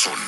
[0.00, 0.18] corazón.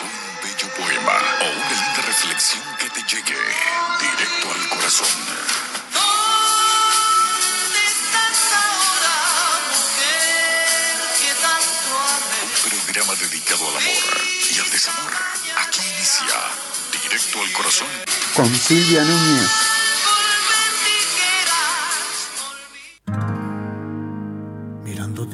[0.00, 3.36] Un bello poema o una linda reflexión que te llegue
[4.00, 5.08] directo al corazón.
[5.92, 9.14] ¿Dónde estás ahora,
[9.68, 12.40] mujer que tanto amé?
[12.44, 12.52] Un
[12.84, 14.06] programa dedicado al amor
[14.50, 15.12] y al desamor.
[15.58, 16.38] Aquí inicia
[17.02, 17.88] Directo al corazón.
[18.34, 19.50] con Silvia Núñez.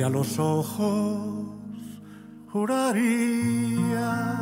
[0.07, 1.49] A los ojos,
[2.53, 4.41] juraría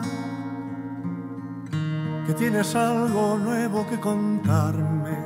[2.27, 5.17] que tienes algo nuevo que contarme.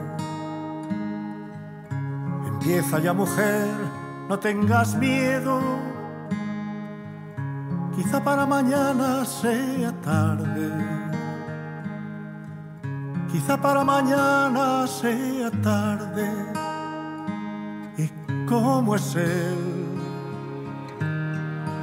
[2.46, 3.66] Empieza ya, mujer,
[4.28, 5.60] no tengas miedo.
[7.96, 10.70] Quizá para mañana sea tarde.
[13.32, 16.30] Quizá para mañana sea tarde.
[17.96, 18.08] ¿Y
[18.46, 19.77] cómo es él?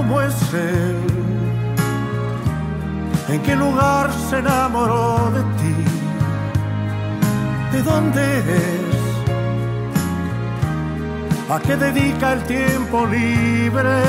[0.00, 0.96] ¿Y cómo es él?
[3.28, 5.74] ¿En qué lugar se enamoró de ti?
[7.72, 8.96] ¿De dónde es?
[11.50, 14.02] ¿A qué dedica el tiempo libre?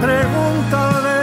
[0.00, 1.22] Pregúntale,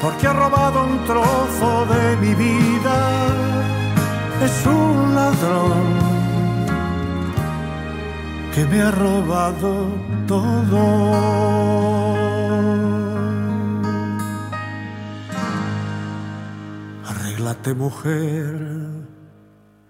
[0.00, 2.98] porque ha robado un trozo de mi vida.
[4.44, 5.86] Es un ladrón
[8.54, 10.84] que me ha robado todo.
[17.10, 18.54] Arréglate mujer,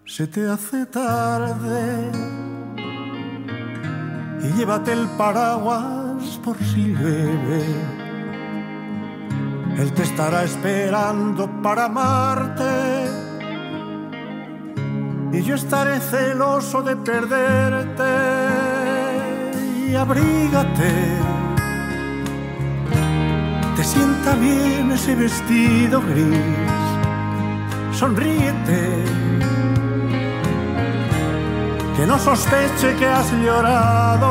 [0.05, 2.11] se te hace tarde
[4.45, 7.65] y llévate el paraguas por si llueve.
[9.77, 12.75] Él te estará esperando para amarte
[15.33, 18.68] y yo estaré celoso de perderte
[19.95, 20.93] abrígate.
[23.77, 26.39] Te sienta bien ese vestido gris,
[27.93, 29.05] sonríete.
[31.97, 34.31] Que no sospeche que has llorado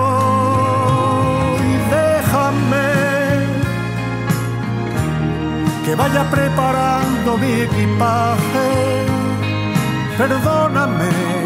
[1.70, 2.88] y déjame
[5.86, 8.98] que vaya preparando mi equipaje
[10.18, 11.37] perdóname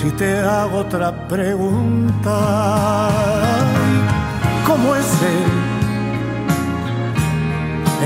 [0.00, 2.38] si te hago otra pregunta.
[4.66, 5.52] ¿Cómo es él?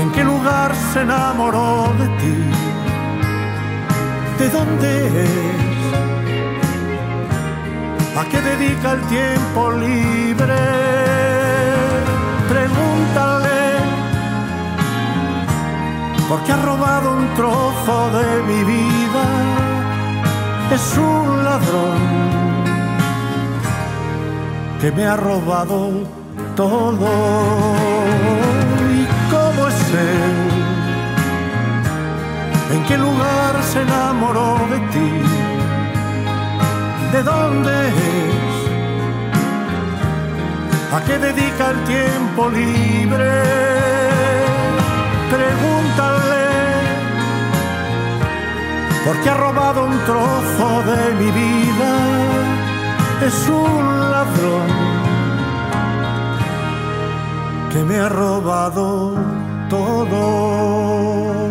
[0.01, 2.35] ¿En qué lugar se enamoró de ti?
[4.39, 4.89] ¿De dónde
[5.23, 5.79] es?
[8.19, 10.61] ¿A qué dedica el tiempo libre?
[12.49, 13.61] Pregúntale
[16.27, 19.54] porque ha robado un trozo de mi vida.
[20.71, 21.99] Es un ladrón
[24.81, 25.91] que me ha robado
[26.55, 27.09] todo.
[28.93, 30.55] ¿Y cómo es él?
[32.73, 35.09] ¿En qué lugar se enamoró de ti?
[37.13, 38.55] ¿De dónde es?
[40.93, 43.31] ¿A qué dedica el tiempo libre?
[45.31, 46.24] Pregúntale,
[49.05, 51.91] porque ha robado un trozo de mi vida.
[53.23, 54.67] Es un ladrón
[57.71, 59.13] que me ha robado
[59.69, 61.44] todo.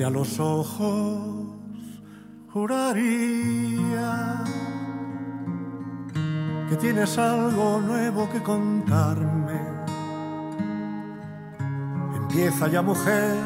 [0.00, 1.46] A los ojos,
[2.50, 4.42] juraría
[6.68, 9.60] que tienes algo nuevo que contarme.
[12.16, 13.36] Empieza ya, mujer,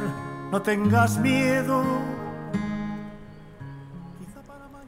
[0.51, 1.83] no tengas miedo.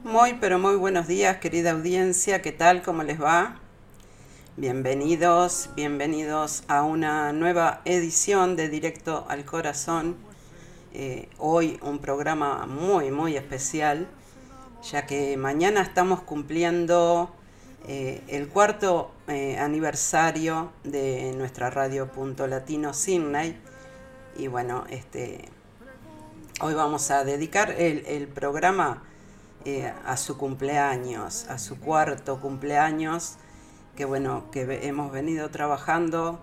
[0.03, 2.41] Muy, pero muy buenos días, querida audiencia.
[2.41, 2.81] ¿Qué tal?
[2.81, 3.59] ¿Cómo les va?
[4.57, 10.28] Bienvenidos, bienvenidos a una nueva edición de Directo al Corazón.
[10.91, 14.07] Eh, hoy un programa muy, muy especial
[14.91, 17.29] ya que mañana estamos cumpliendo
[17.87, 23.55] eh, el cuarto eh, aniversario de nuestra radio Punto Latino Sydney.
[24.35, 25.49] Y bueno, este,
[26.61, 29.03] hoy vamos a dedicar el, programa
[30.05, 33.35] a su cumpleaños, a su cuarto cumpleaños,
[33.95, 36.39] que bueno, que hemos venido trabajando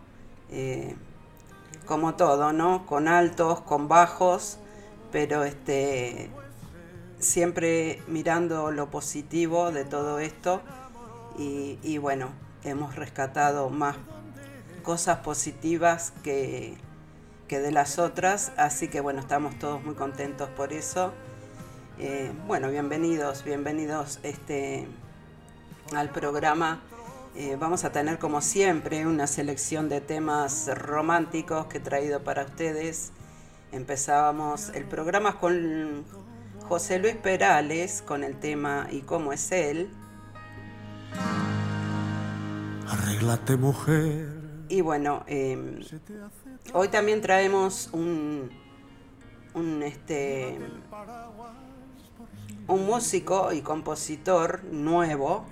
[1.87, 2.85] como todo, ¿no?
[2.85, 4.59] Con altos, con bajos,
[5.12, 6.31] pero este
[7.19, 10.61] siempre mirando lo positivo de todo esto
[11.38, 12.31] y, bueno,
[12.65, 13.97] hemos rescatado más
[14.83, 16.77] cosas positivas que,
[17.47, 21.12] que, de las otras, así que bueno, estamos todos muy contentos por eso.
[21.99, 24.88] Eh, bueno, bienvenidos, bienvenidos este,
[25.94, 26.81] al programa.
[27.38, 32.44] Eh, vamos a tener como siempre una selección de temas románticos que he traído para
[32.44, 33.12] ustedes.
[33.73, 36.06] Empezábamos el programa con
[36.67, 39.91] José Luis Perales con el tema ¿Y cómo es él?
[42.88, 44.29] Arréglate mujer.
[44.71, 45.81] Y bueno, em,
[46.73, 48.49] hoy también traemos un,
[49.53, 50.59] un, este,
[52.67, 55.44] un músico y compositor nuevo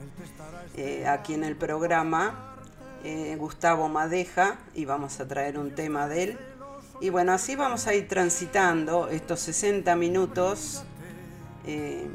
[0.77, 2.57] eh, aquí en el programa,
[3.05, 6.39] eh, Gustavo Madeja, y vamos a traer un tema de él.
[7.01, 10.83] Y bueno, así vamos a ir transitando estos 60 minutos
[11.65, 12.09] eh,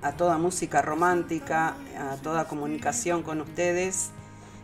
[0.00, 4.12] a toda música romántica, a toda comunicación con ustedes.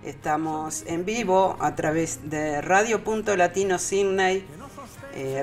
[0.03, 4.47] Estamos en vivo a través de Radio Punto Latino Sydney,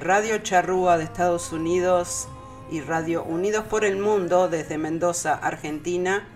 [0.02, 2.28] Radio Charrúa de Estados Unidos
[2.72, 6.28] y Radio Unidos por el Mundo desde Mendoza, Argentina.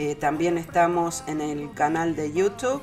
[0.00, 2.80] Eh, también estamos en el canal de YouTube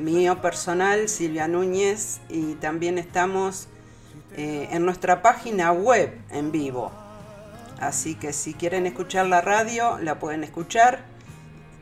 [0.00, 3.68] mío personal, Silvia Núñez, y también estamos
[4.36, 6.92] eh, en nuestra página web en vivo.
[7.80, 11.04] Así que si quieren escuchar la radio, la pueden escuchar.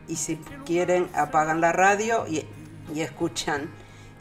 [0.09, 0.37] Y si
[0.67, 2.47] quieren, apagan la radio y,
[2.99, 3.71] escuchan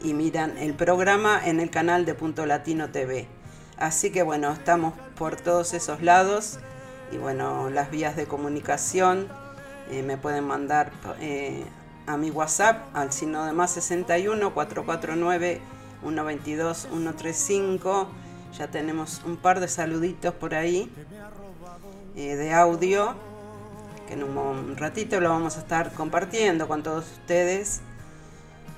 [0.02, 3.28] y miran el programa en el canal de Punto Latino TV.
[3.76, 6.58] Así que bueno, estamos por todos esos lados.
[7.12, 9.28] Y bueno, las vías de comunicación
[9.90, 11.64] eh, me pueden mandar eh,
[12.06, 15.60] a mi WhatsApp al signo de más 61 449
[16.02, 18.08] 122 135.
[18.58, 20.90] Ya tenemos un par de saluditos por ahí
[22.14, 23.14] eh, de audio
[24.06, 27.80] que en un ratito lo vamos a estar compartiendo con todos ustedes.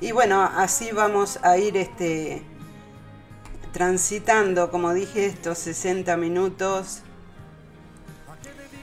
[0.00, 2.43] Y bueno, así vamos a ir este
[3.73, 7.02] transitando, como dije, estos 60 minutos.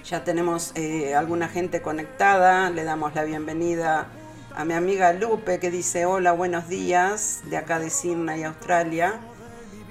[0.04, 4.08] Ya tenemos eh, alguna gente conectada, le damos la bienvenida
[4.54, 9.22] a mi amiga Lupe que dice hola, buenos días, de acá de Sydney, Australia.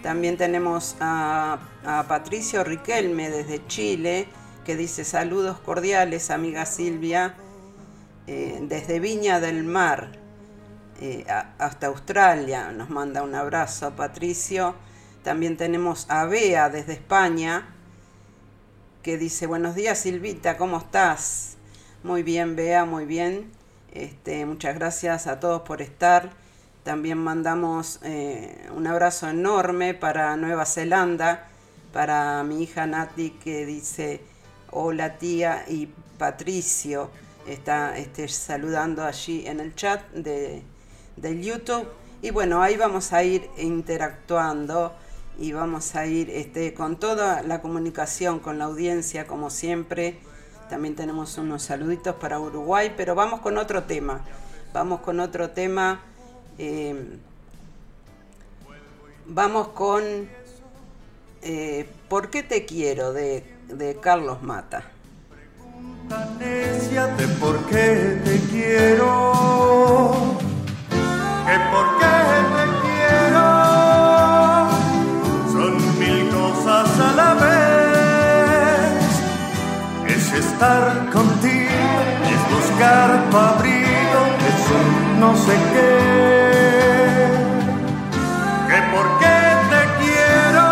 [0.03, 1.61] También tenemos a,
[2.09, 4.29] Patricio Riquelme desde Chile
[4.67, 7.35] que dice saludos cordiales, amiga Silvia,
[8.27, 10.13] eh, desde Viña del Mar
[11.01, 11.25] eh,
[11.59, 12.71] hasta Australia.
[12.71, 14.75] Nos manda un abrazo Patricio.
[15.25, 17.72] También tenemos a Bea desde España
[19.03, 21.57] que dice buenos días Silvita, ¿cómo estás?
[22.05, 23.51] Muy bien, Bea, muy bien.
[23.93, 26.31] Este, muchas gracias a todos por estar.
[26.85, 31.49] También mandamos eh, un abrazo enorme para Nueva Zelanda,
[31.93, 34.21] para mi hija Nati que dice
[34.71, 37.11] hola tía y Patricio
[37.47, 40.63] está este, saludando allí en el chat de,
[41.17, 41.89] YouTube.
[42.23, 44.95] Y bueno, ahí vamos a ir interactuando
[45.39, 50.21] y vamos a ir este, con toda la comunicación con la audiencia como siempre
[50.73, 54.23] también tenemos unos saluditos para Uruguay, pero vamos con otro tema.
[54.73, 56.01] Vamos con otro tema.
[56.57, 57.19] Eh,
[59.27, 60.03] vamos con
[61.43, 63.13] eh, ¿Por qué te quiero?
[63.13, 64.85] de, de Carlos Mata.
[66.09, 69.33] de por qué te quiero,
[71.71, 72.07] por qué
[72.57, 72.62] te
[80.63, 81.93] estar contigo,
[82.33, 85.95] es buscar tu abrigo, es un no sé qué.
[88.69, 89.39] Que por qué
[89.73, 90.67] te quiero,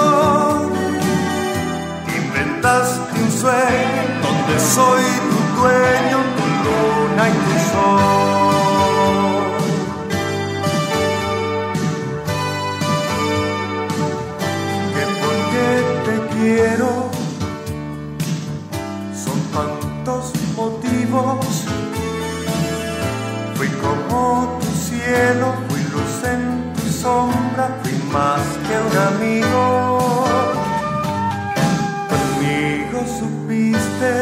[2.20, 8.13] Inventaste un sueño donde soy tu dueño, tu luna y tu sol.
[28.94, 30.24] camino.
[32.10, 34.12] Conmigo supiste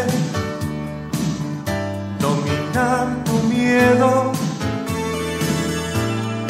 [2.18, 4.32] dominar tu miedo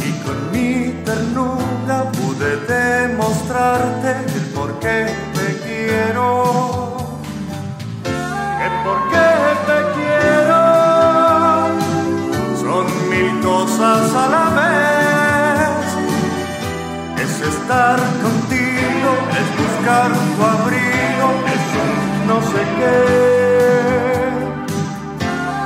[0.07, 4.99] y con mi ternura pude demostrarte el por qué
[5.35, 6.72] te quiero.
[19.93, 21.29] Buscar tu abrigo,
[22.27, 22.99] no sé qué.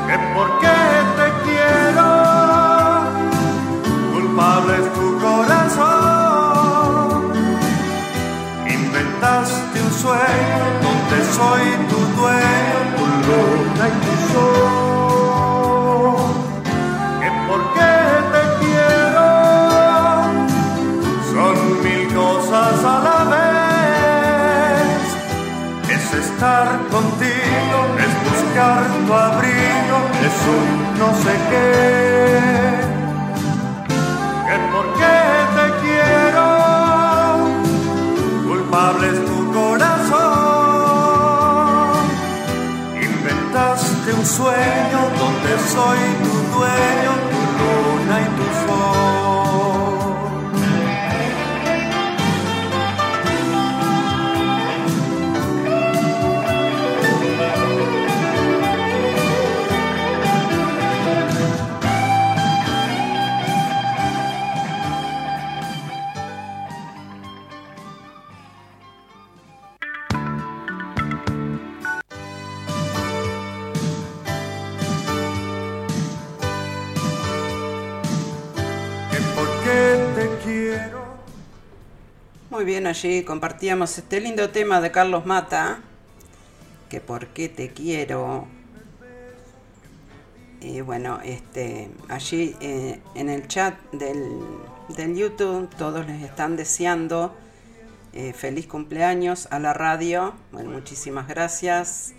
[0.09, 0.79] Que por qué
[1.19, 2.09] te quiero,
[4.13, 7.19] culpable es tu corazón.
[8.69, 14.96] Inventaste un sueño donde soy tu dueño, tu luna y tu sol.
[30.99, 31.67] No sé qué.
[34.47, 35.19] Que por qué
[35.57, 36.47] te quiero,
[38.49, 40.27] culpable es tu corazón.
[43.11, 47.06] Inventaste un sueño donde soy tu dueño,
[82.97, 85.81] allí compartíamos este lindo tema de Carlos Mata,
[86.89, 88.47] que por qué te quiero.
[90.63, 94.41] Y bueno, este, allí eh, en el chat del,
[94.97, 97.35] del YouTube todos les están deseando
[98.15, 100.33] eh, feliz cumpleaños a la radio.
[100.51, 102.15] Bueno, muchísimas gracias.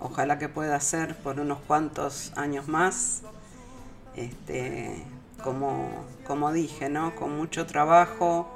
[0.00, 3.22] Ojalá que pueda ser por unos cuantos años más.
[4.16, 5.04] Este,
[5.44, 5.88] como,
[6.26, 7.14] como dije, ¿no?
[7.14, 8.55] Con mucho trabajo,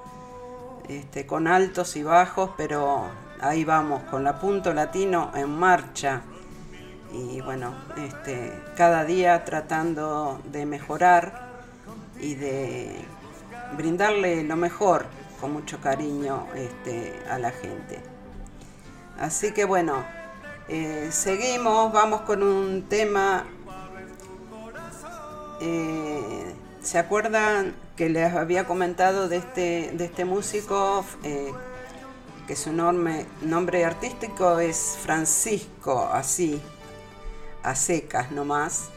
[0.89, 3.09] este, con altos y bajos, pero
[3.41, 6.23] ahí vamos, con la punto latino en marcha.
[7.13, 11.51] Y bueno, este, cada día tratando de mejorar
[12.21, 13.05] y de
[13.77, 15.07] brindarle lo mejor
[15.41, 18.01] con mucho cariño este, a la gente.
[19.19, 20.05] Así que bueno,
[20.69, 23.45] eh, seguimos, vamos con un tema.
[25.61, 31.05] eh, ¿Se acuerdan que les había comentado de este, de este músico?
[31.25, 31.53] eh,
[32.47, 36.61] que su nombre, nombre artístico es Francisco, así,
[37.63, 38.89] a secas nomás.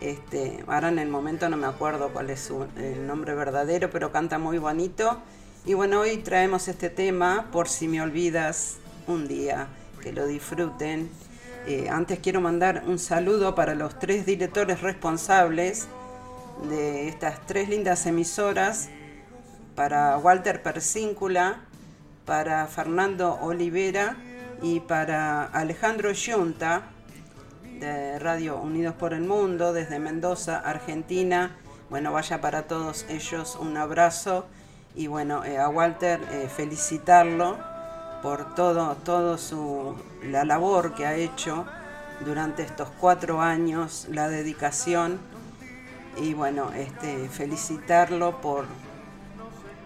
[0.00, 4.10] Este, ahora en el momento no me acuerdo cuál es su, el nombre verdadero, pero
[4.10, 5.18] canta muy bonito.
[5.66, 9.68] Y bueno, hoy traemos este tema, por si me olvidas un día,
[10.02, 11.10] que lo disfruten.
[11.66, 15.88] Eh, antes quiero mandar un saludo para los tres directores responsables
[16.64, 18.88] de estas tres lindas emisoras,
[19.74, 21.60] para Walter Persíncula,
[22.24, 24.16] para Fernando Olivera
[24.60, 26.82] y para Alejandro Yunta
[27.78, 31.56] de Radio Unidos por el Mundo desde Mendoza, Argentina.
[31.90, 34.46] Bueno, vaya para todos ellos un abrazo
[34.94, 37.56] y bueno, eh, a Walter eh, felicitarlo
[38.20, 41.66] por todo, todo su, la labor que ha hecho
[42.24, 45.20] durante estos cuatro años, la dedicación
[46.20, 48.66] y bueno, este, felicitarlo por,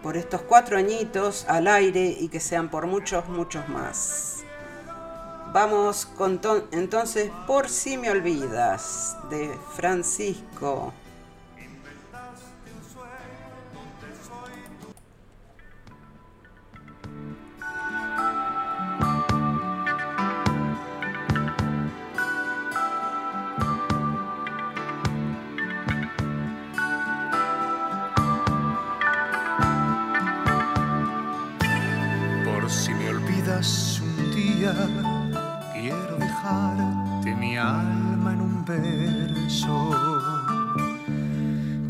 [0.01, 4.43] por estos cuatro añitos al aire y que sean por muchos, muchos más.
[5.53, 10.93] Vamos con to- entonces por si me olvidas de Francisco.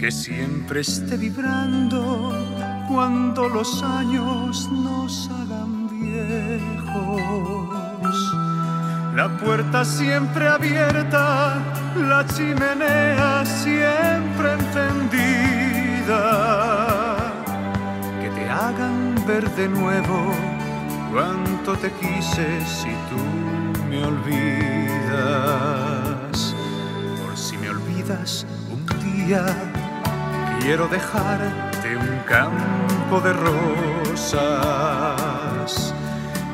[0.03, 2.33] Que siempre esté vibrando
[2.89, 7.63] cuando los años nos hagan viejos.
[9.15, 11.57] La puerta siempre abierta,
[11.95, 16.19] la chimenea siempre encendida
[18.21, 20.33] que te hagan ver de nuevo
[21.13, 23.23] cuánto te quise si tú
[23.89, 25.13] me olvidas.
[27.23, 29.72] Por si me olvidas un día,
[30.63, 34.43] quiero dejarte un campo de rosas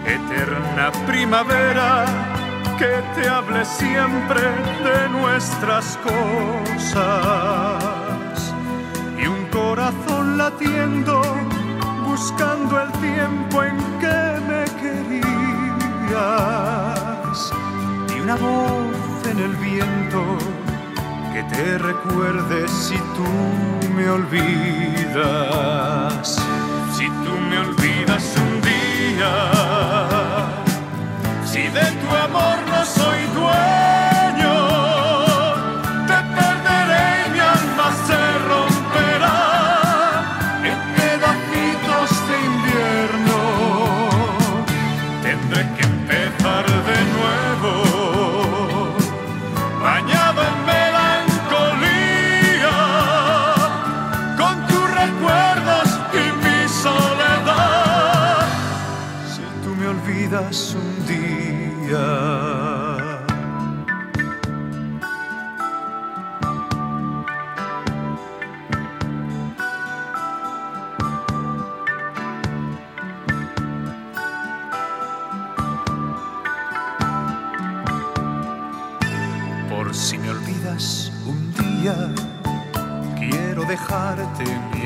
[0.03, 2.05] eterna primavera,
[2.79, 4.41] que te hable siempre
[4.87, 7.03] de nuestras cosas.
[9.21, 11.21] Y un corazón latiendo,
[12.07, 15.21] buscando el tiempo en que me querías.
[18.15, 20.37] Y una voz en el viento
[21.39, 23.23] que te recuerde si tú
[23.95, 25.15] me olvidas.
[26.97, 29.31] Si tú me olvidas un día,
[31.45, 33.98] si de tu amor no soy dueño,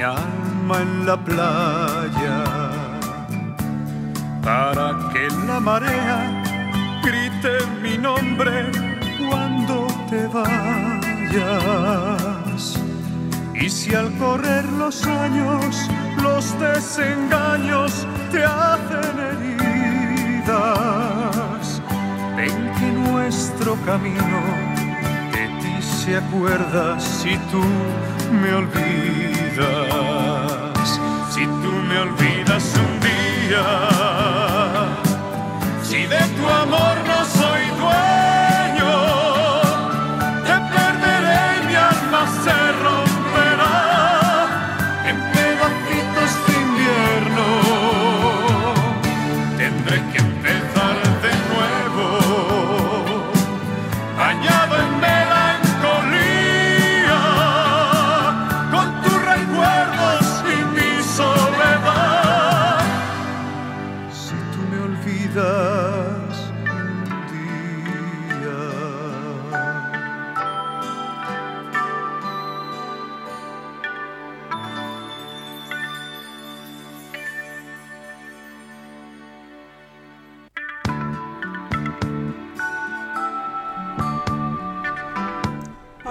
[0.03, 2.43] alma en la playa
[4.43, 6.43] para que la marea
[7.03, 8.71] grite mi nombre
[9.29, 11.41] cuando te vayas.
[13.53, 15.89] Y si al correr los años
[16.21, 20.61] los desengaños te hacen heridas,
[22.35, 24.41] ven que nuestro camino
[25.31, 27.63] de ti se acuerda si tú
[28.31, 29.59] me olvidas,
[31.33, 33.65] si tú me olvidas un día,
[35.83, 38.22] si de tu amor no soy dueño,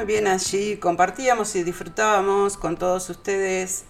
[0.02, 3.84] Muy bien, allí compartíamos y disfrutábamos con todos ustedes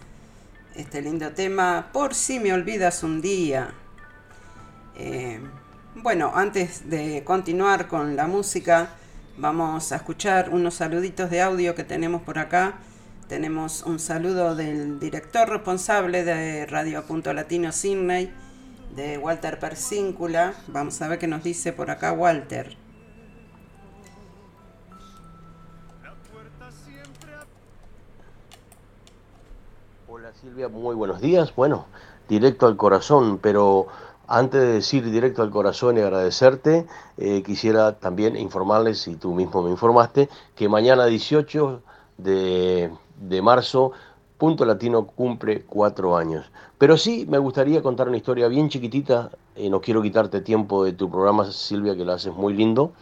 [0.75, 3.73] este lindo tema, Por si me olvidas un día.
[4.95, 5.41] Eh,
[5.95, 8.91] bueno, antes de continuar con la música,
[9.39, 12.75] vamos a escuchar unos saluditos de audio que tenemos por acá.
[13.27, 18.31] Tenemos un saludo del director responsable de Radio Punto Latino Sydney,
[18.95, 20.53] de Walter Persíncula.
[20.67, 22.82] Vamos a ver qué nos dice por acá Walter.
[30.41, 31.55] Silvia, muy buenos días.
[31.55, 31.87] Bueno,
[32.29, 33.87] directo al corazón, pero
[34.27, 36.87] antes de decir directo al corazón y agradecerte,
[37.19, 41.83] eh, quisiera también informarles, y tú mismo me informaste, que mañana 18
[42.19, 42.91] de,
[43.21, 43.93] de marzo,
[44.39, 46.51] Punto Latino cumple cuatro años.
[46.79, 50.93] Pero sí me gustaría contar una historia bien chiquitita, eh, no quiero quitarte tiempo de
[50.93, 52.93] tu programa, Silvia, que lo haces muy lindo,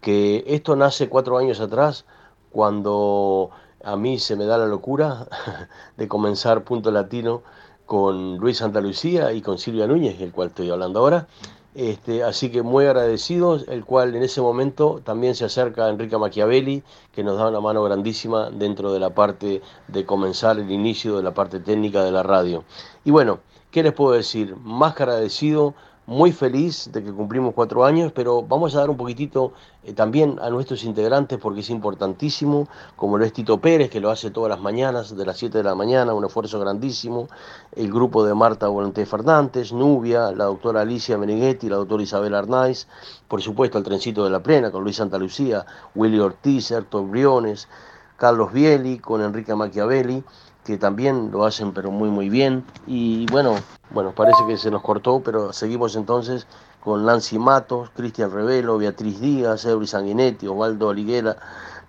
[0.00, 2.06] que esto nace cuatro años atrás,
[2.50, 3.50] cuando
[3.86, 5.28] a mí se me da la locura
[5.96, 7.42] de comenzar Punto Latino
[7.86, 11.28] con Luis Santa Lucía y con Silvia Núñez, el cual estoy hablando ahora.
[11.76, 16.82] Este, así que muy agradecidos, el cual en ese momento también se acerca Enrique Machiavelli,
[17.12, 21.22] que nos da una mano grandísima dentro de la parte de comenzar el inicio de
[21.22, 22.64] la parte técnica de la radio.
[23.04, 23.38] Y bueno,
[23.70, 24.56] ¿qué les puedo decir?
[24.56, 25.74] Más que agradecido,
[26.06, 30.38] muy feliz de que cumplimos cuatro años, pero vamos a dar un poquitito eh, también
[30.40, 34.48] a nuestros integrantes porque es importantísimo, como lo es Tito Pérez, que lo hace todas
[34.48, 37.26] las mañanas, de las 7 de la mañana, un esfuerzo grandísimo,
[37.74, 42.86] el grupo de Marta Volante Fernández, Nubia, la doctora Alicia Meneghetti, la doctora Isabel Arnaiz,
[43.26, 45.66] por supuesto el trencito de la plena con Luis Santa Lucía,
[45.96, 47.68] Willy Ortiz, Héctor Briones,
[48.16, 50.24] Carlos Bieli, con Enrique Machiavelli,
[50.66, 53.54] que también lo hacen pero muy muy bien y bueno,
[53.90, 56.46] bueno, parece que se nos cortó, pero seguimos entonces
[56.80, 61.36] con Nancy Matos, Cristian Revelo, Beatriz Díaz, Eury Sanguinetti, Osvaldo Oliguera,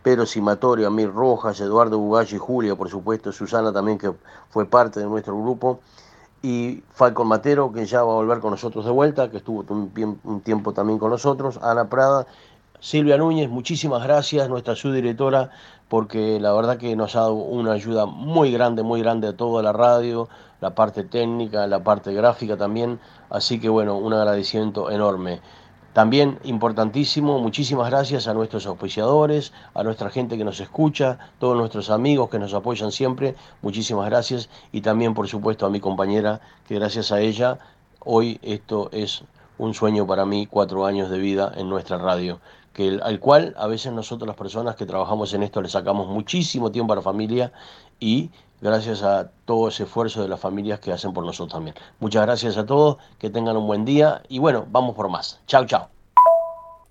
[0.04, 4.13] Pedro Simatorio, Amir Rojas, Eduardo Bugallo y Julia, por supuesto, Susana también que
[4.50, 5.80] fue parte de nuestro grupo.
[6.42, 10.20] y Falcon Matero, que ya va a volver con nosotros de vuelta, que estuvo un,
[10.24, 12.28] un tiempo también con nosotros, Ana Prada,
[12.80, 15.50] Silvia Núñez, muchísimas gracias, nuestra subdirectora,
[15.88, 19.63] porque la verdad que nos ha dado una ayuda muy grande, muy grande a toda
[19.63, 20.30] la radio,
[20.62, 23.00] la parte técnica, la parte gráfica también,
[23.32, 25.42] así que bueno, un agradecimiento enorme.
[25.94, 31.90] También importantísimo, muchísimas gracias a nuestros auspiciadores, a nuestra gente que nos escucha, todos nuestros
[31.90, 34.50] amigos que nos apoyan siempre, muchísimas gracias.
[34.72, 37.58] Y también por supuesto a mi compañera que gracias a ella
[38.02, 39.24] hoy esto es
[39.58, 42.40] un sueño para mí, cuatro años de vida en nuestra radio,
[42.78, 46.72] que al cual a veces nosotros las personas que trabajamos en esto le sacamos muchísimo
[46.72, 47.52] tiempo a la familia
[48.00, 48.30] y
[48.62, 51.76] gracias a todo ese esfuerzo de las familias que hacen por nosotros también.
[52.00, 55.40] Muchas gracias a todos, que tengan un buen día y bueno, vamos por más.
[55.48, 55.90] Chao, chao.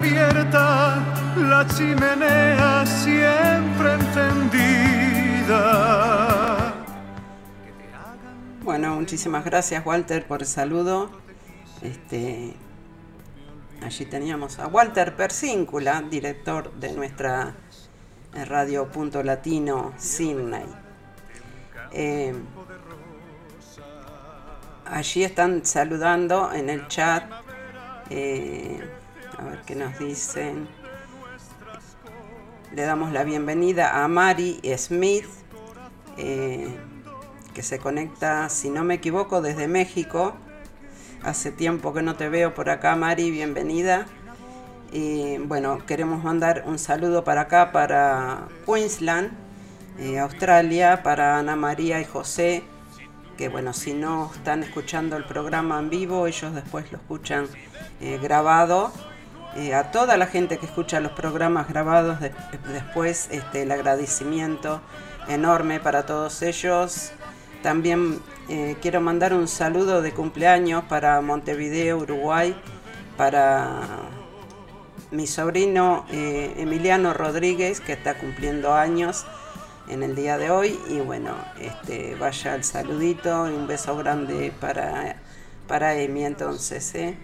[0.01, 4.35] la chimenea siempre encendida.
[8.64, 11.11] Bueno, muchísimas gracias Walter por el saludo.
[11.81, 12.57] Este,
[13.87, 17.55] allí teníamos a Walter Persíncula, director de nuestra
[18.49, 20.66] radio Punto Latino Sydney.
[21.92, 22.35] Eh,
[24.87, 27.31] allí están saludando en el chat.
[28.11, 28.81] Eh,
[29.38, 30.68] a ver qué nos dicen.
[32.72, 35.27] Le damos la bienvenida a Mari Smith,
[36.16, 36.77] eh,
[37.55, 40.37] que se conecta, si no me equivoco, desde México.
[41.22, 44.07] Hace tiempo que no te veo por acá, Mari, bienvenida.
[44.92, 49.33] Y bueno, queremos mandar un saludo para acá, para Queensland,
[49.98, 52.62] eh, Australia, para Ana María y José,
[53.37, 57.48] que bueno, si no están escuchando el programa en vivo, ellos después lo escuchan
[58.00, 58.92] eh, grabado.
[59.57, 62.18] Eh, a toda la gente que escucha los programas grabados
[62.68, 64.81] después, este, el agradecimiento
[65.29, 67.12] enorme para todos ellos.
[67.62, 68.21] También
[68.81, 72.55] quiero mandar un saludo de cumpleaños para Montevideo, Uruguay,
[73.16, 73.81] para
[75.11, 79.27] mi sobrino Emiliano Rodríguez, que está cumpliendo años
[79.88, 80.79] en el día de hoy.
[80.88, 85.16] Y bueno, este, vaya el saludito y un beso grande para,
[85.66, 86.95] para Emi entonces.
[86.95, 87.16] ¿eh?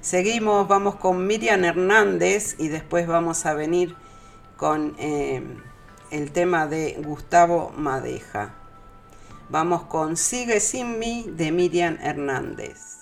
[0.00, 3.94] Seguimos, vamos con Miriam Hernández y después vamos a venir
[4.56, 5.42] con eh,
[6.10, 8.54] el tema de Gustavo Madeja.
[9.50, 12.98] Vamos con Sigue sin mí de Miriam Hernández.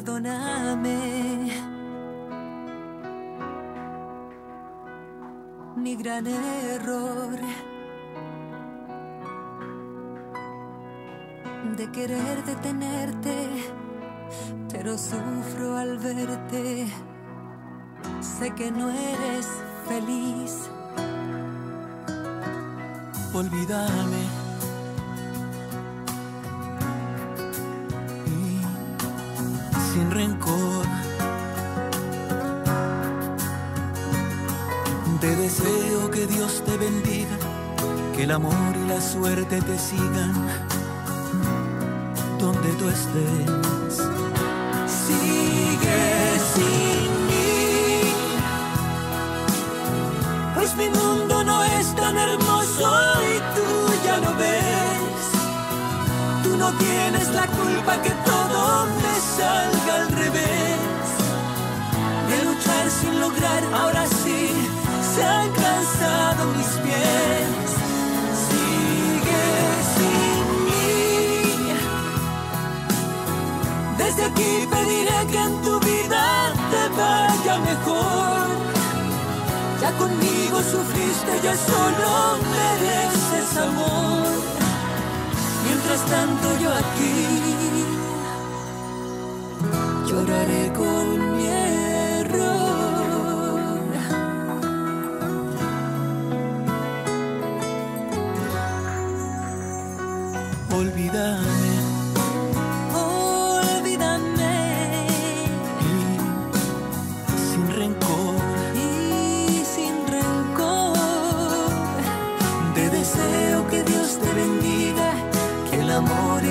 [0.00, 1.50] perdóname.
[5.76, 7.38] Mi gran error
[11.80, 13.34] de querer detenerte,
[14.70, 16.86] pero sufro al verte.
[18.20, 19.46] Sé que no eres
[19.88, 20.68] feliz.
[23.32, 24.24] Olvídame
[29.94, 30.84] sin rencor.
[35.22, 37.38] Te deseo que Dios te bendiga,
[38.14, 40.69] que el amor y la suerte te sigan
[42.60, 43.96] donde tú estés.
[44.86, 48.12] Sigue sin mí,
[50.54, 52.90] pues mi mundo no es tan hermoso
[53.34, 55.22] y tú ya lo ves.
[56.42, 61.08] Tú no tienes la culpa que todo me salga al revés.
[62.28, 64.50] De luchar sin lograr, ahora sí
[65.14, 67.89] se han cansado mis pies.
[74.10, 78.48] Desde aquí pediré que en tu vida te vaya mejor.
[79.80, 84.26] Ya conmigo sufriste, ya solo mereces amor.
[85.64, 87.18] Mientras tanto yo aquí
[90.08, 92.69] lloraré con mi error.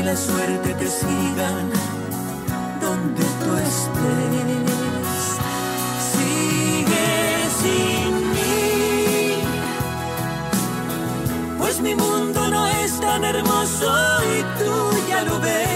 [0.10, 1.70] Amor y la suerte te sigan
[2.82, 5.38] donde tú estés.
[6.12, 7.10] Sigue
[7.62, 9.44] sin mí,
[11.58, 13.92] pues mi mundo no es tan hermoso
[14.38, 14.74] y tú
[15.10, 15.68] ya lo ves.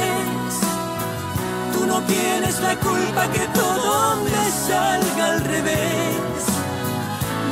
[1.88, 6.43] no tienes la culpa que todo me salga al revés.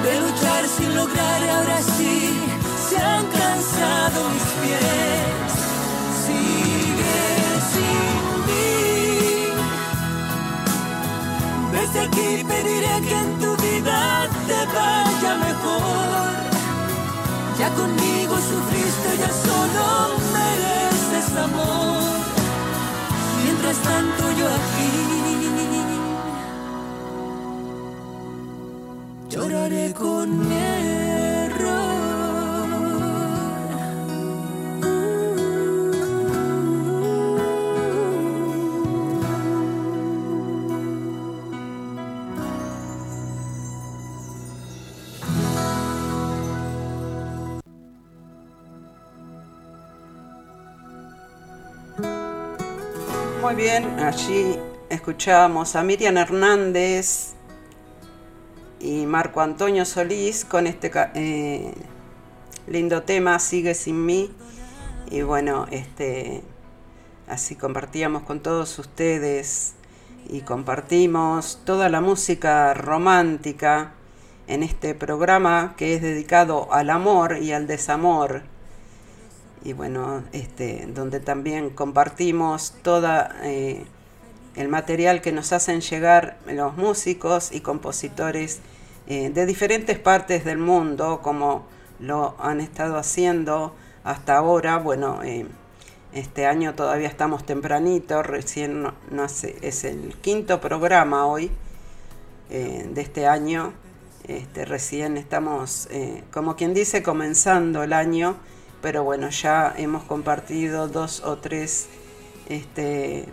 [0.03, 2.39] De luchar sin lograr, ahora sí
[2.89, 5.20] se han cansado mis pies.
[11.93, 16.31] Desde aquí pediré que en tu vida te vaya mejor.
[17.59, 22.01] Ya conmigo sufriste, ya solo mereces amor.
[23.43, 24.93] Mientras tanto yo aquí
[29.29, 30.80] lloraré con mi
[53.61, 54.57] bien, allí
[54.89, 57.33] escuchábamos a Miriam Hernández
[58.79, 61.71] y Marco Antonio Solís con este eh,
[62.65, 64.31] lindo tema Sigue sin mí.
[65.11, 66.41] Y bueno, este
[67.27, 69.75] así compartíamos con todos ustedes
[70.27, 73.93] y compartimos toda la música romántica
[74.47, 78.41] en este programa que es dedicado al amor y al desamor
[79.63, 83.85] y bueno, este, donde también compartimos toda eh,
[84.55, 88.59] el material que nos hacen llegar los músicos y compositores
[89.07, 91.65] eh, de diferentes partes del mundo, como
[91.99, 94.77] lo han estado haciendo hasta ahora.
[94.77, 95.45] Bueno, eh,
[96.11, 98.93] este año todavía estamos tempranito, recién no,
[99.25, 101.51] es el quinto programa hoy
[102.49, 103.71] de este año.
[104.27, 105.87] Este, recién estamos,
[106.31, 108.35] como quien dice, comenzando el año,
[108.81, 111.87] pero bueno, ya hemos compartido dos o tres
[112.49, 113.25] este,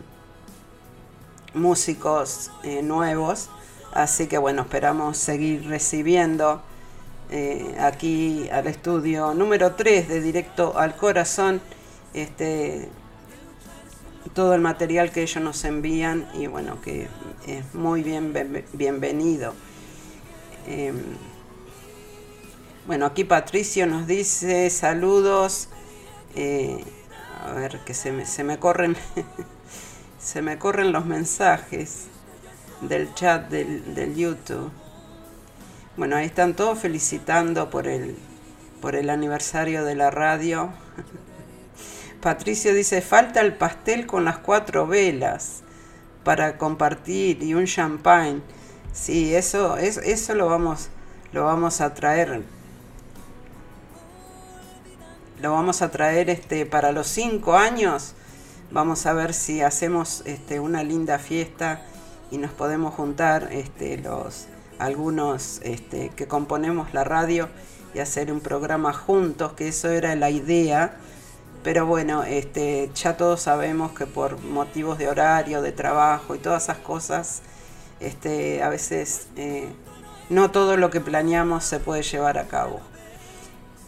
[1.54, 3.48] músicos eh, nuevos,
[3.92, 6.60] así que bueno, esperamos seguir recibiendo
[7.30, 11.60] eh, aquí al estudio número 3 de Directo al Corazón
[12.14, 12.88] este,
[14.34, 17.08] todo el material que ellos nos envían y bueno, que
[17.46, 19.54] es muy bien, bien- bienvenido.
[20.66, 20.96] Em,
[22.88, 25.68] bueno, aquí Patricio nos dice saludos.
[26.34, 26.82] eh,
[27.46, 28.96] a ver, que se me, se me corren.
[30.18, 32.06] se me corren los mensajes
[32.80, 34.70] del chat del, del YouTube.
[35.96, 38.16] Bueno, ahí están todos felicitando por el,
[38.80, 40.70] por el aniversario de la radio.
[42.22, 45.62] Patricio dice, falta el pastel con las cuatro velas
[46.24, 48.40] para compartir y un champagne.
[48.92, 50.88] Sí, eso, es- eso lo vamos,
[51.32, 52.42] lo vamos a traer.
[55.40, 58.14] Lo vamos a traer este para los cinco años.
[58.72, 61.82] Vamos a ver si hacemos este, una linda fiesta
[62.32, 64.46] y nos podemos juntar este, los
[64.80, 67.48] algunos este, que componemos la radio
[67.94, 70.96] y hacer un programa juntos, que eso era la idea.
[71.62, 76.64] Pero bueno, este, ya todos sabemos que por motivos de horario, de trabajo y todas
[76.64, 77.42] esas cosas,
[78.00, 79.68] este, a veces eh,
[80.30, 82.80] no todo lo que planeamos se puede llevar a cabo.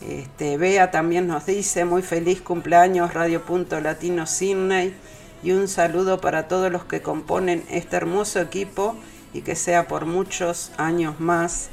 [0.00, 4.94] Este, Bea también nos dice muy feliz cumpleaños Radio Punto Latino Sydney
[5.42, 8.96] y un saludo para todos los que componen este hermoso equipo
[9.34, 11.68] y que sea por muchos años más,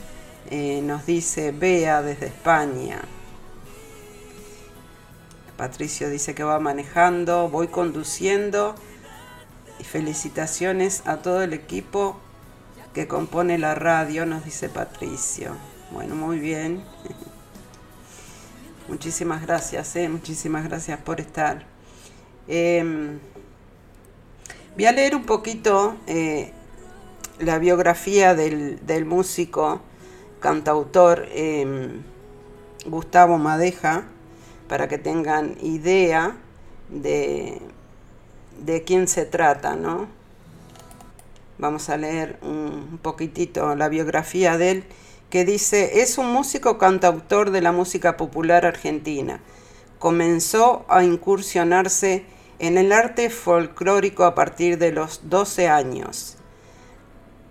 [0.49, 3.01] eh, nos dice Bea desde España.
[5.55, 8.75] Patricio dice que va manejando, voy conduciendo
[9.79, 12.19] y felicitaciones a todo el equipo
[12.93, 15.55] que compone la radio, nos dice Patricio.
[15.91, 16.83] Bueno, muy bien.
[18.87, 21.65] Muchísimas gracias, eh, muchísimas gracias por estar.
[22.47, 23.19] Em,
[24.75, 26.53] voy a leer un poquito eh,
[27.39, 29.81] la biografía del, del músico,
[30.39, 32.01] cantautor em,
[32.85, 34.05] Gustavo Madeja,
[34.69, 36.37] para que tengan idea
[36.87, 37.61] de,
[38.63, 40.07] de quién se trata, ¿no?
[41.57, 44.83] Vamos a leer un poquitito la biografía de él
[45.29, 49.41] que dice, es un músico cantautor de la música popular argentina.
[49.99, 52.25] Comenzó a incursionarse
[52.59, 56.37] en el arte folclórico a partir de los 12 años.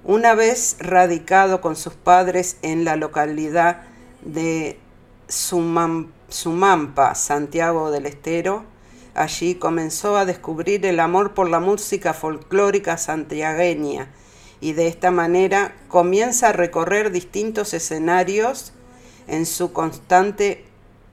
[0.04, 3.82] Una vez radicado con sus padres en la localidad
[4.22, 4.78] de
[5.28, 8.64] Sumam- Sumampa, Santiago del Estero,
[9.14, 14.08] allí comenzó a descubrir el amor por la música folclórica santiagueña
[14.66, 18.72] y de esta manera comienza a recorrer distintos escenarios
[19.28, 20.64] en su constante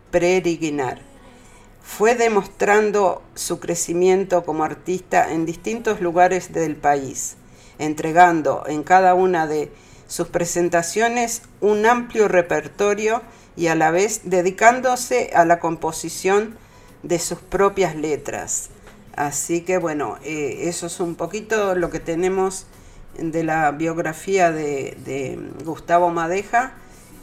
[0.10, 1.02] peregrinar.
[1.84, 7.36] Fue demostrando su crecimiento como artista en distintos lugares del país,
[7.78, 9.72] entregando en cada una de
[10.08, 13.22] sus presentaciones un amplio repertorio
[13.56, 16.58] y a la vez dedicándose a la composición
[17.04, 18.72] de sus propias letras.
[19.16, 22.66] Así que bueno, eh, eso es un poquito lo que tenemos
[23.18, 26.74] de la biografía de, de Gustavo Madeja.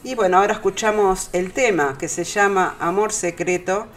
[0.03, 3.87] Y bueno, ahora escuchamos el tema que se llama Amor Secreto,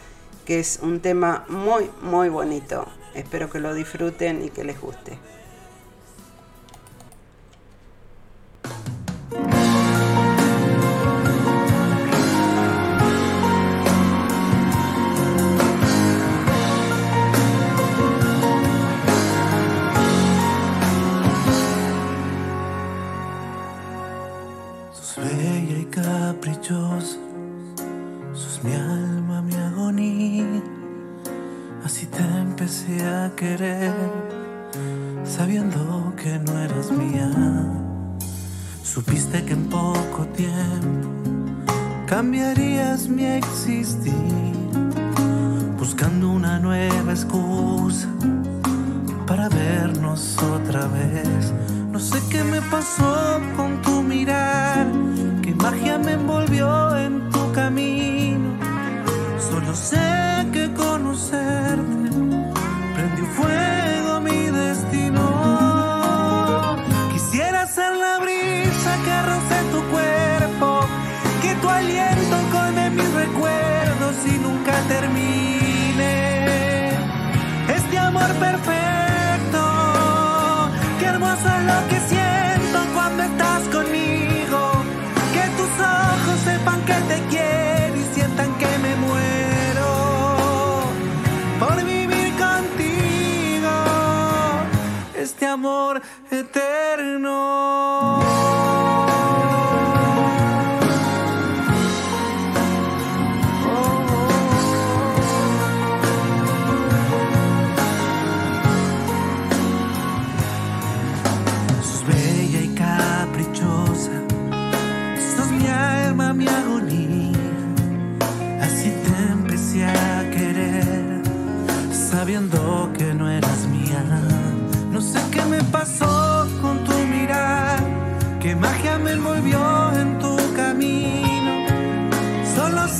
[0.45, 2.87] que es un tema muy, muy bonito.
[3.15, 5.17] Espero que lo disfruten y que les guste.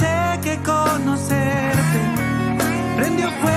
[0.05, 2.01] sé que conocerte
[2.95, 3.54] prendió fuego.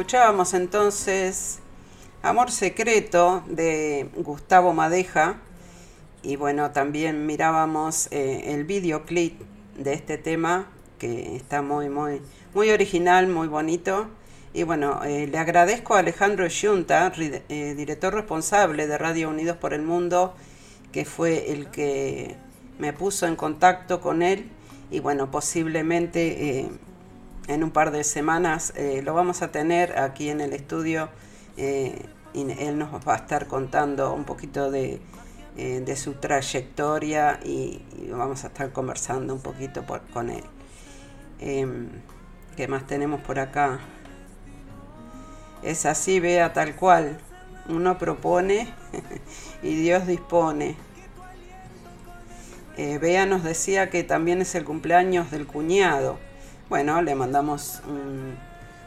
[0.00, 1.58] Escuchábamos entonces
[2.22, 5.36] Amor Secreto de Gustavo Madeja
[6.22, 9.38] y bueno, también mirábamos eh, el videoclip
[9.76, 12.22] de este tema que está muy, muy,
[12.54, 14.08] muy original, muy bonito.
[14.54, 19.74] Y bueno, eh, le agradezco a Alejandro Yunta, eh, director responsable de Radio Unidos por
[19.74, 20.34] el Mundo,
[20.92, 22.36] que fue el que
[22.78, 24.50] me puso en contacto con él
[24.90, 26.70] y bueno, posiblemente
[27.48, 28.72] en un par de semanas
[29.02, 31.08] lo vamos a tener aquí en el estudio
[31.56, 35.00] y él nos va a estar contando un poquito de,
[35.56, 40.44] eh, de su trayectoria y, vamos a estar conversando un poquito con él.
[41.40, 41.88] Em,
[42.56, 43.80] ¿Qué más tenemos por acá?
[45.62, 47.18] Es así, vea tal cual.
[47.68, 48.68] Uno propone
[49.62, 50.76] y Dios dispone.
[52.76, 56.18] Eh, Bea nos decía que también es el cumpleaños del cuñado.
[56.70, 58.36] Bueno, le mandamos un,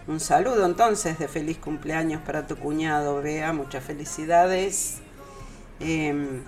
[0.08, 3.52] un saludo entonces de feliz cumpleaños para tu cuñado, Bea.
[3.52, 5.02] Muchas felicidades.
[5.82, 6.44] Em,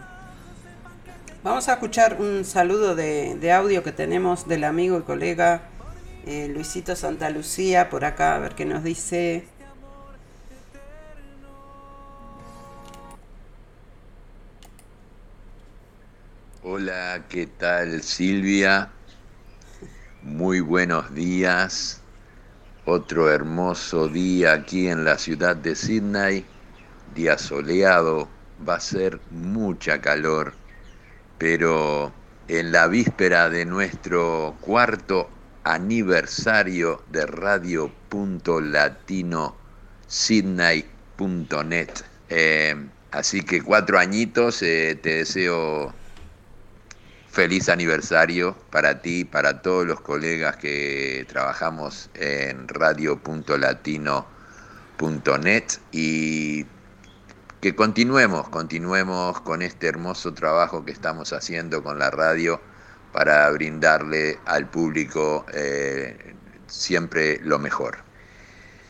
[1.44, 5.64] vamos a escuchar un saludo de, audio que tenemos del amigo y colega
[6.26, 9.46] eh, Luisito Santa Lucía por acá, a ver qué nos dice.
[16.64, 18.95] Hola, ¿qué tal Silvia?
[20.26, 22.02] Muy buenos días.
[22.86, 26.44] Otro hermoso día aquí en la ciudad de Sydney.
[27.14, 28.28] Día soleado,
[28.68, 30.56] va a ser mucha calor,
[31.38, 32.12] pero
[32.48, 35.30] en la víspera de nuestro cuarto
[35.64, 37.92] aniversario de Radio
[38.64, 39.56] Latino
[40.08, 41.90] Sydney.net.
[42.30, 42.76] Eh,
[43.12, 45.94] así que cuatro añitos, eh, te deseo
[47.36, 56.66] feliz aniversario para ti, para todos los colegas que trabajamos en radio.latino.net y
[57.60, 62.62] que continuemos, continuemos con este hermoso trabajo que estamos haciendo con la radio
[63.12, 66.36] para brindarle al público eh,
[66.68, 68.05] siempre lo mejor.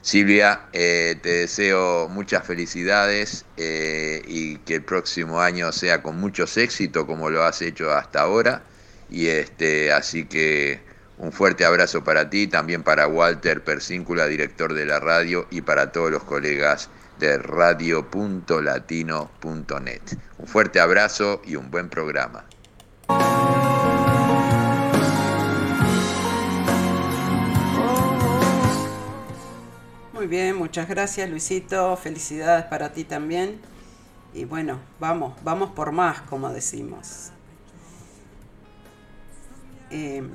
[0.05, 6.57] Silvia, eh, te deseo muchas felicidades eh, y que el próximo año sea con muchos
[6.57, 8.61] éxitos como lo has hecho hasta ahora.
[9.09, 10.79] Y este, así que
[11.17, 15.91] un fuerte abrazo para ti, también para Walter Persíncula, director de la radio, y para
[15.91, 16.87] todos los colegas
[17.17, 20.01] de radio.latino.net.
[20.37, 22.45] Un fuerte abrazo y un buen programa.
[30.25, 33.59] Muy bien, muchas gracias Luisito, felicidades para ti también.
[34.33, 37.29] Y bueno, vamos, vamos por más, como decimos.
[39.91, 40.31] Em,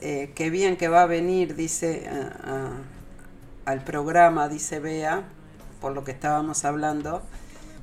[0.00, 2.08] eh, qué bien que va a venir, dice
[3.64, 5.24] al programa, dice Bea,
[5.80, 7.22] por lo que estábamos hablando,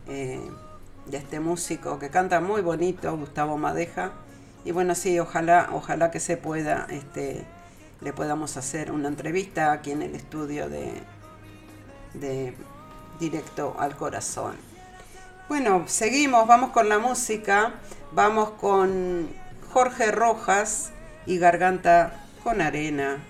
[0.07, 0.39] eh,
[1.07, 4.13] de este músico que canta muy bonito, Gustavo Madeja.
[4.63, 7.45] Y bueno, sí, ojalá, ojalá que se pueda, este,
[8.01, 11.01] le podamos hacer una entrevista aquí en el estudio de,
[12.13, 12.53] de
[13.19, 14.55] Directo al Corazón.
[15.49, 17.75] Bueno, seguimos, vamos con la música,
[18.11, 19.29] vamos con
[19.71, 20.91] Jorge Rojas
[21.25, 23.23] y Garganta con Arena.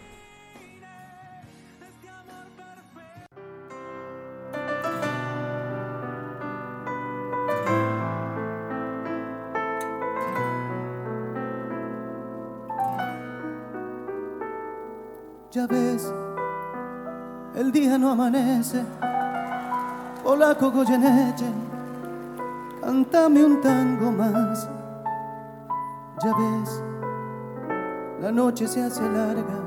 [15.57, 16.13] Ya ves,
[17.55, 18.79] el día no amanece.
[20.23, 21.47] Polaco Goyeneche,
[22.79, 24.69] cántame un tango más.
[26.23, 26.83] Ya ves,
[28.21, 29.57] la noche se hace larga.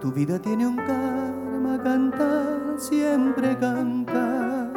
[0.00, 4.72] Tu vida tiene un karma, cantar, siempre cantar.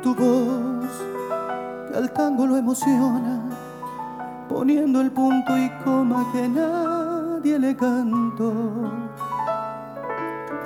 [0.00, 1.08] Tu voz,
[1.88, 3.42] que al tango lo emociona,
[4.48, 6.89] poniendo el punto y coma que nada
[7.40, 8.52] nadie le cantó.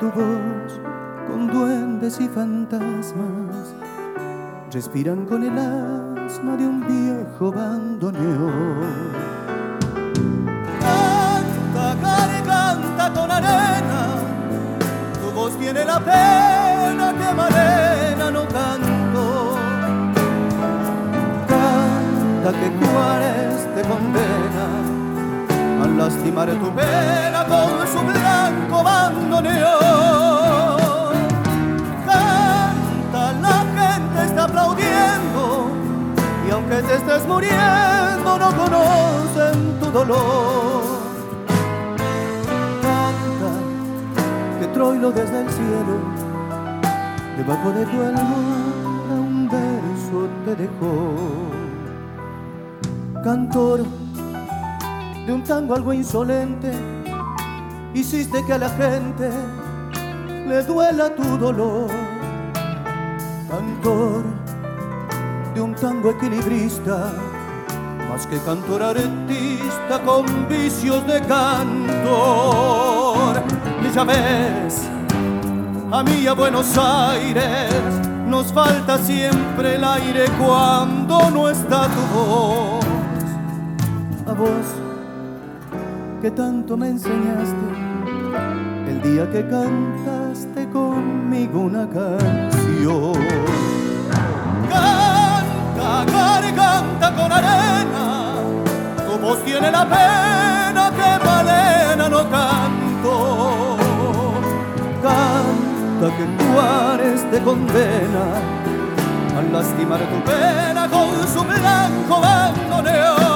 [0.01, 0.81] Tu voz
[1.29, 3.75] con duendes y fantasmas
[4.72, 9.12] respiran con el asma de un viejo bandoneón.
[10.81, 11.97] Canta,
[12.45, 14.16] canta con arena,
[15.20, 19.57] tu voz tiene la pena que Malena no canto.
[21.47, 24.74] Canta que Juárez te condena
[25.95, 29.55] al lastimar tu pena con su blanco bandoneón.
[32.07, 35.71] Canta, la gente está aplaudiendo
[36.47, 40.83] y aunque te estés muriendo no conocen tu dolor.
[42.83, 43.53] Canta,
[44.59, 45.99] que Troilo desde el cielo,
[47.37, 51.15] debajo de tu almohada un beso te dejó.
[53.23, 54.04] Cantor
[55.27, 56.70] de un tango algo insolente,
[57.95, 59.31] hiciste que a la gente
[60.47, 61.91] le duela tu dolor.
[63.49, 64.25] Cantor
[65.55, 67.12] de un tango equilibrista,
[68.09, 71.83] más que cantor artista con vicios de cantor.
[73.83, 74.83] Y ya ves,
[75.91, 77.72] a mí a Buenos Aires
[78.27, 82.85] nos falta siempre el aire cuando no está tu voz.
[84.27, 84.84] A vos
[86.25, 87.66] que tanto me enseñaste
[88.89, 93.12] el día que cantaste conmigo una canción.
[94.70, 98.37] Canta, garganta con arena,
[99.07, 103.77] tu voz tiene la pena que Malena no canto.
[105.03, 108.25] Canta que Juárez te condena
[109.37, 113.34] al lastimar tu pena con su blanco bandoneón.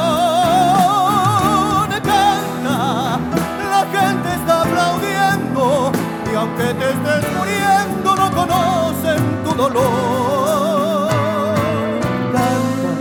[6.30, 11.08] Y aunque te estés muriendo no conocen tu dolor.
[12.32, 12.92] Canta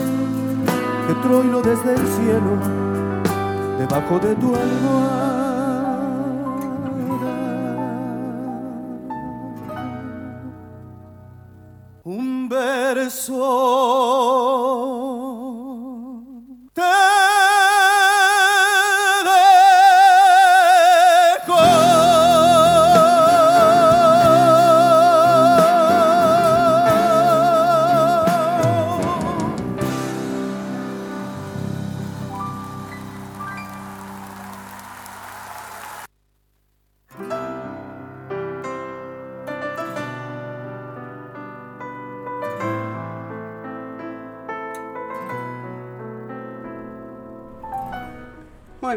[1.08, 2.52] que troilo desde el cielo,
[3.80, 5.38] debajo de tu almohada.
[12.04, 13.36] Un verso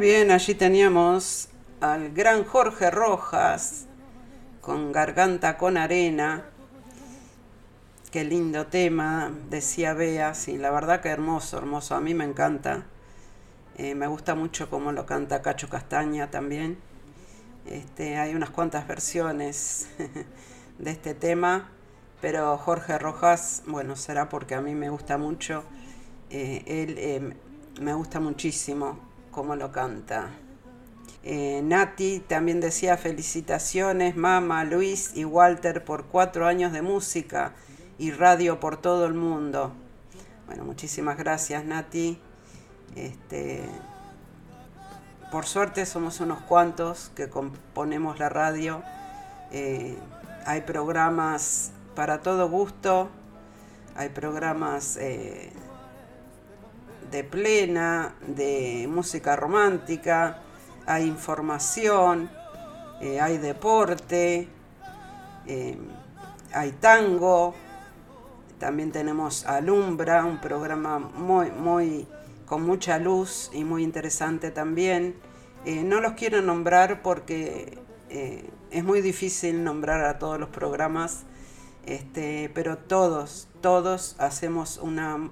[0.01, 1.49] bien, allí teníamos
[1.83, 3.85] al gran Jorge Rojas
[4.63, 6.47] con Garganta con Arena.
[8.11, 12.87] Qué lindo tema, decía Bea, sí, la verdad que hermoso, hermoso, a mí me encanta.
[13.77, 16.79] Eh, me gusta mucho cómo lo canta Cacho Castaña también.
[17.67, 19.87] Este, hay unas cuantas versiones
[20.79, 21.69] de este tema,
[22.23, 25.63] pero Jorge Rojas, bueno, será porque a mí me gusta mucho.
[26.31, 27.35] Eh, él eh,
[27.83, 30.31] me gusta muchísimo como lo canta.
[31.23, 37.53] Eh, Nati también decía felicitaciones, Mama, Luis y Walter por cuatro años de música
[37.99, 39.73] y radio por todo el mundo.
[40.47, 42.19] Bueno, muchísimas gracias Nati.
[42.97, 43.69] Este,
[45.31, 48.83] por suerte somos unos cuantos que componemos la radio.
[49.53, 49.97] Eh,
[50.47, 53.11] hay programas para todo gusto,
[53.95, 55.53] hay programas eh,
[57.11, 60.43] de plena, de música romántica,
[60.87, 62.31] hay información,
[63.01, 64.49] eh, hay deporte,
[65.47, 65.79] eh,
[66.53, 67.55] hay tango,
[68.59, 72.07] también tenemos Alumbra, un programa muy, muy,
[72.47, 75.15] con mucha luz y muy interesante también.
[75.65, 77.79] Eh, no los quiero nombrar porque
[78.71, 81.23] es muy difícil nombrar a todos los programas,
[81.87, 85.31] este, pero todos, todos hacemos una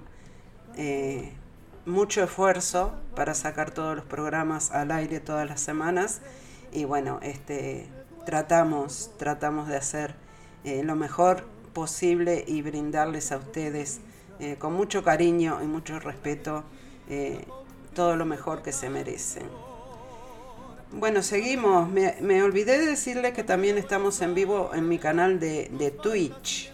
[1.89, 6.21] mucho esfuerzo para sacar todos los programas al aire todas las semanas
[6.71, 7.87] y bueno, este,
[8.25, 10.15] tratamos, tratamos de hacer
[10.63, 14.01] eh, lo mejor posible y brindarles a ustedes
[14.39, 16.63] eh, con mucho cariño y mucho respeto
[17.09, 17.45] eh,
[17.93, 19.47] todo lo mejor que se merecen.
[20.91, 21.89] Bueno, seguimos.
[21.89, 26.71] Me, olvidé de decirles que también estamos en vivo en mi canal de, de Twitch.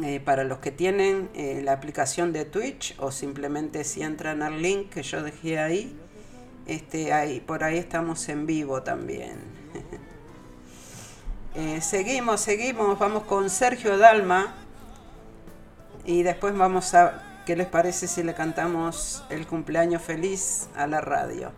[0.00, 4.62] Eh, para los que tienen eh, la aplicación de Twitch o simplemente si entran al
[4.62, 5.98] link que yo dejé ahí,
[6.68, 9.38] este, ahí por ahí estamos en vivo también.
[11.54, 14.54] Eh, seguimos, seguimos, vamos con Sergio Dalma
[16.04, 21.00] y después vamos a, ¿qué les parece si le cantamos el cumpleaños feliz a la
[21.00, 21.50] radio?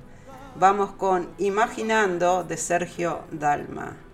[0.54, 4.09] Vamos con Imaginando de Sergio Dalma.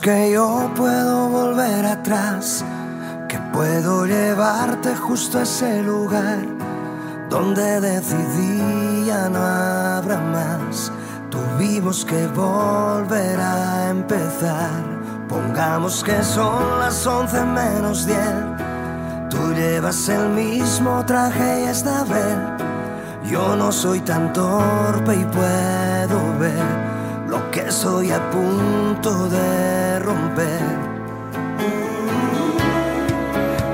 [0.00, 2.64] Que yo puedo volver atrás,
[3.28, 6.38] que puedo llevarte justo a ese lugar
[7.28, 10.92] donde decidí ya no habrá más.
[11.28, 14.94] Tuvimos que volver a empezar
[15.28, 18.34] Pongamos que son las once menos diez.
[19.28, 22.38] Tú llevas el mismo traje y esta vez
[23.24, 26.93] yo no soy tan torpe y puedo ver
[27.34, 30.62] lo que soy a punto de romper.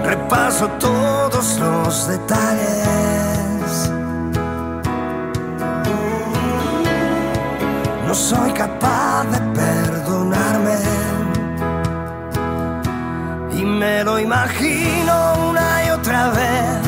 [0.05, 3.73] Repaso todos los detalles.
[8.07, 10.79] No soy capaz de perdonarme.
[13.59, 15.15] Y me lo imagino
[15.51, 16.79] una y otra vez.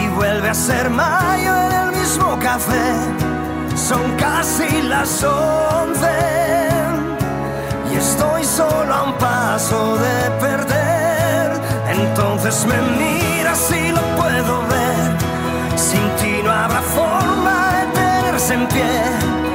[0.00, 3.25] Y vuelve a ser mayo en el mismo café.
[3.88, 6.10] Son casi las once.
[7.88, 11.52] Y estoy solo a un paso de perder.
[11.90, 15.78] Entonces me miras y lo puedo ver.
[15.78, 19.45] Sin ti no habrá forma de tenerse en pie.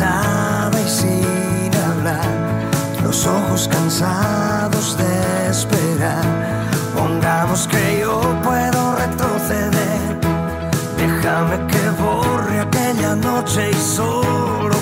[0.00, 2.28] Y sin hablar
[3.02, 6.24] los ojos cansados de esperar.
[6.96, 10.18] Pongamos que yo puedo retroceder.
[10.96, 14.77] Déjame que borre aquella noche y solo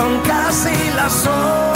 [0.00, 1.69] Son casi las once.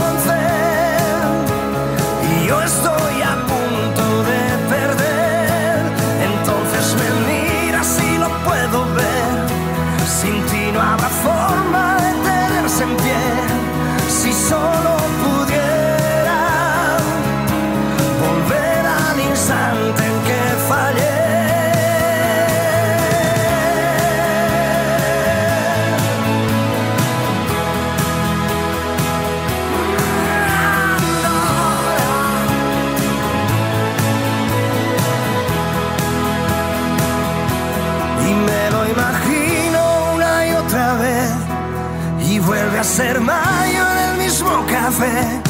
[44.94, 45.40] Café.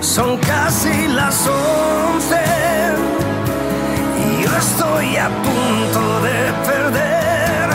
[0.00, 2.40] Son casi las once.
[4.18, 7.70] Y yo estoy a punto de perder.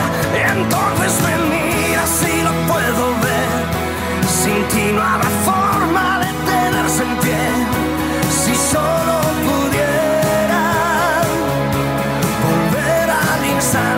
[0.52, 3.58] Entonces me miras y lo puedo ver.
[4.28, 7.48] Sin ti no habrá forma de tenerse en pie.
[8.30, 9.14] Si solo
[9.46, 10.62] pudiera
[12.44, 13.97] volver al instante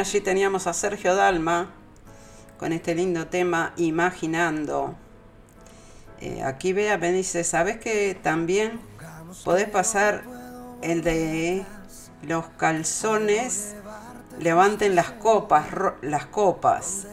[0.00, 1.68] allí teníamos a Sergio Dalma
[2.58, 4.94] con este lindo tema Imaginando.
[6.20, 8.80] Eh, aquí vea, me dice, ¿sabes que también
[9.44, 10.24] podés pasar
[10.80, 11.66] el de
[12.22, 13.74] los calzones?
[14.38, 15.66] Levanten las copas,
[16.00, 17.06] las copas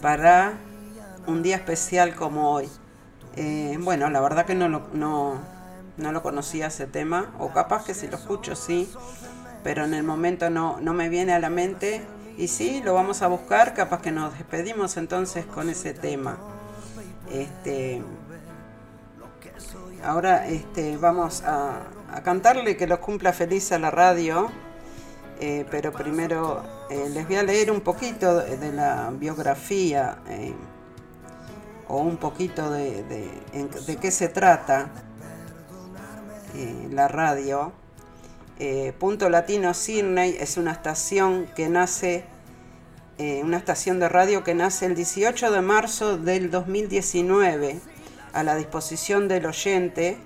[0.00, 0.54] para
[1.28, 2.68] un día especial como hoy.
[3.36, 5.38] Eh, bueno, la verdad que no lo, no,
[5.96, 8.92] no lo conocía ese tema, o capaz que si lo escucho sí,
[9.62, 12.04] pero en el momento no, no me viene a la mente.
[12.36, 16.38] Y sí, lo vamos a buscar, capaz que nos despedimos entonces con ese tema.
[17.30, 18.02] Este,
[20.02, 21.82] ahora este, vamos a,
[22.24, 24.50] cantarle que los cumpla feliz a la radio.
[25.40, 30.54] eh, pero primero eh, les voy a leer un poquito de, la biografía eh,
[31.88, 33.30] o un poquito de, de,
[33.86, 34.90] de qué se trata
[36.90, 37.72] la radio.
[38.58, 42.24] Eh, Punto Latino Sydney es una estación que nace,
[43.18, 47.80] eh, una estación de radio que nace el 18 de marzo del 2019
[48.32, 50.18] a la disposición del oyente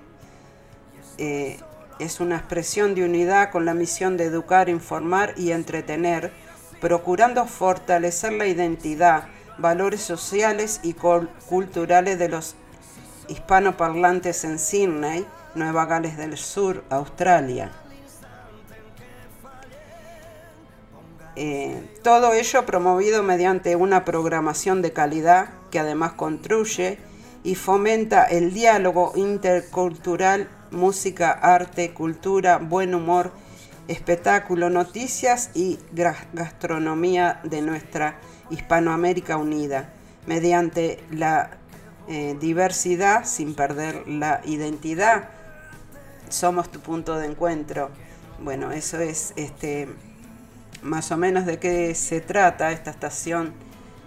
[1.17, 1.59] eh,
[1.99, 6.31] es una expresión de unidad con la misión de educar, informar y entretener,
[6.79, 9.23] procurando fortalecer la identidad,
[9.57, 12.55] valores sociales y cul- culturales de los
[13.29, 15.25] hispanoparlantes en Sydney,
[15.55, 17.71] Nueva Gales del Sur, Australia.
[21.39, 26.97] Eh, todo ello promovido mediante una programación de calidad que además construye
[27.43, 33.33] y fomenta el diálogo intercultural, música, arte, cultura, buen humor,
[33.87, 35.77] espectáculo, noticias y
[36.33, 38.19] gastronomía de nuestra
[38.49, 39.93] Hispanoamérica unida,
[40.25, 41.51] mediante la
[42.07, 45.29] eh, diversidad sin perder la identidad.
[46.29, 47.91] Somos tu punto de encuentro.
[48.39, 49.87] Bueno, eso es este
[50.81, 53.53] más o menos de qué se trata esta estación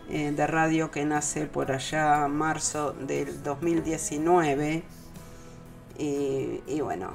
[0.08, 4.82] eh, de radio que nace por allá marzo del 2019.
[5.98, 7.10] Y, y bueno,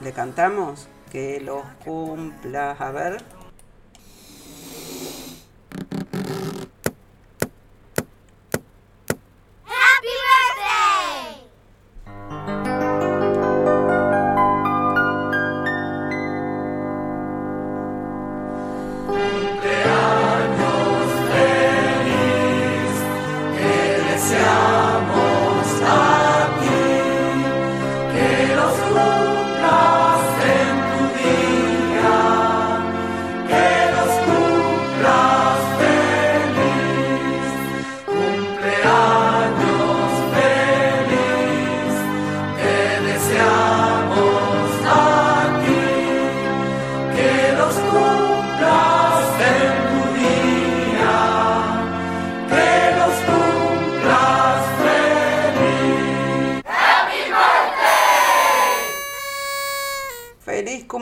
[0.00, 2.80] le cantamos que los cumplas.
[2.80, 3.41] A ver.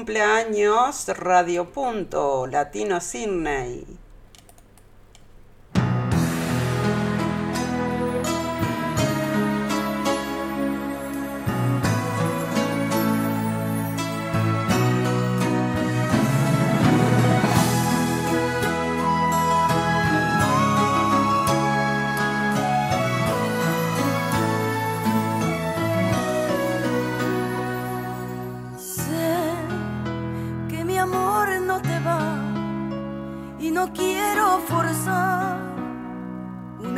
[0.01, 4.00] Cumpleaños, Radio Punto, Latino Sydney.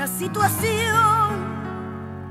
[0.02, 1.30] Una situación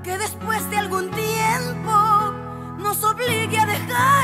[0.03, 2.34] que después de algún tiempo
[2.80, 4.20] nos obligue a dejarnos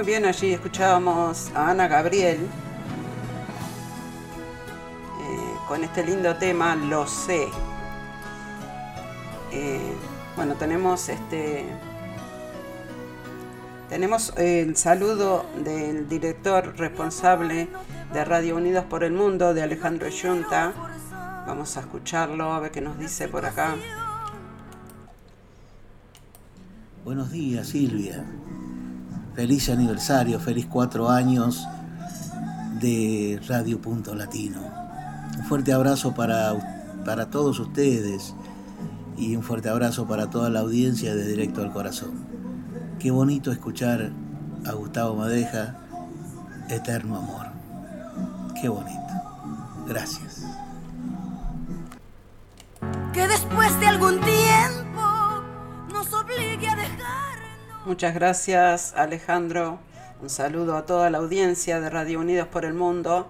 [0.00, 2.38] Muy bien, allí escuchábamos a Ana Gabriel
[5.20, 7.48] eh, con este lindo tema, Lo sé.
[9.52, 9.92] Eh,
[10.36, 11.66] bueno, tenemos este.
[13.90, 17.68] Tenemos el saludo del director responsable
[18.14, 20.72] de Radio Unidos por el Mundo, de Alejandro Yunta.
[21.46, 23.76] Vamos a escucharlo, a ver qué nos dice por acá.
[27.04, 28.24] Buenos días, Silvia.
[29.34, 31.66] Feliz aniversario, feliz cuatro años
[32.80, 34.60] de Radio Punto Latino.
[35.38, 36.54] Un fuerte abrazo para,
[37.04, 38.34] para todos ustedes
[39.16, 42.24] y un fuerte abrazo para toda la audiencia de Directo al Corazón.
[42.98, 44.10] Qué bonito escuchar
[44.66, 45.76] a Gustavo Madeja,
[46.68, 47.46] Eterno Amor.
[48.60, 49.00] Qué bonito.
[49.86, 50.44] Gracias.
[53.12, 55.02] Que después de algún tiempo
[55.92, 57.29] nos obligue a dejar.
[57.86, 59.78] Muchas gracias Alejandro.
[60.20, 63.26] Un saludo a toda la audiencia de Radio Unidos por el Mundo.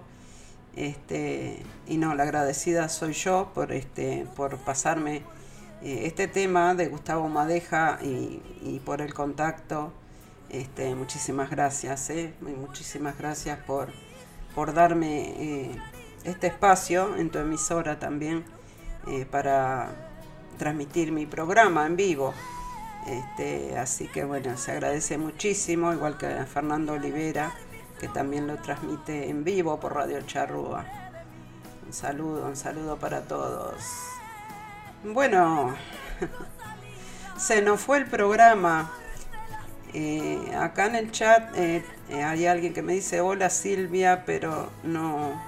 [0.75, 5.23] Este, y no, la agradecida soy yo por, este, por pasarme
[5.81, 9.93] eh, este tema de Gustavo Madeja y, por el contacto.
[10.49, 13.87] Este, muchísimas gracias, eh, muchísimas gracias por,
[14.53, 15.71] por darme eh,
[16.25, 18.43] este espacio en tu emisora también
[19.07, 19.91] eh, para
[20.57, 22.33] transmitir mi programa en vivo.
[23.07, 27.51] Este, así que bueno, se agradece muchísimo, igual que Fernando Olivera,
[27.99, 30.85] que también lo transmite en vivo por Radio Charrúa.
[31.85, 33.75] Un saludo, un saludo para todos.
[35.03, 35.75] Bueno,
[37.37, 38.91] se nos fue el programa.
[39.93, 44.69] Eh, acá en el chat eh, eh, hay alguien que me dice hola Silvia, pero
[44.83, 45.41] no.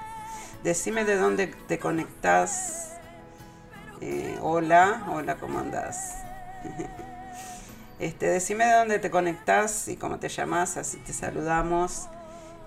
[0.64, 2.98] Decime de dónde te conectás.
[4.00, 6.19] Eh, hola, hola, ¿cómo andás?
[7.98, 12.08] Este, decime de dónde te conectás y cómo te llamas, así te saludamos.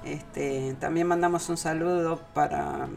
[0.05, 2.87] Este, también mandamos un saludo para,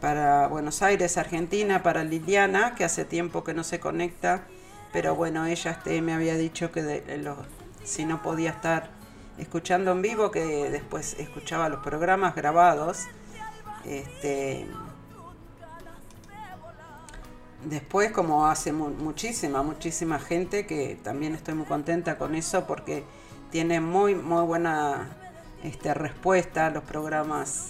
[0.00, 4.42] para Buenos Aires, Argentina, para Liliana, que hace tiempo que no se conecta,
[4.92, 7.36] pero bueno, ella este, me había dicho que lo-
[7.84, 8.90] si no podía estar
[9.38, 13.00] escuchando en vivo, que después escuchaba los programas grabados.
[13.84, 14.66] Este,
[17.64, 23.04] Después, como hace mu- muchísima, muchísima gente, que también estoy muy contenta con eso porque
[23.50, 25.16] tiene muy, muy buena
[25.62, 27.68] este, respuesta a los programas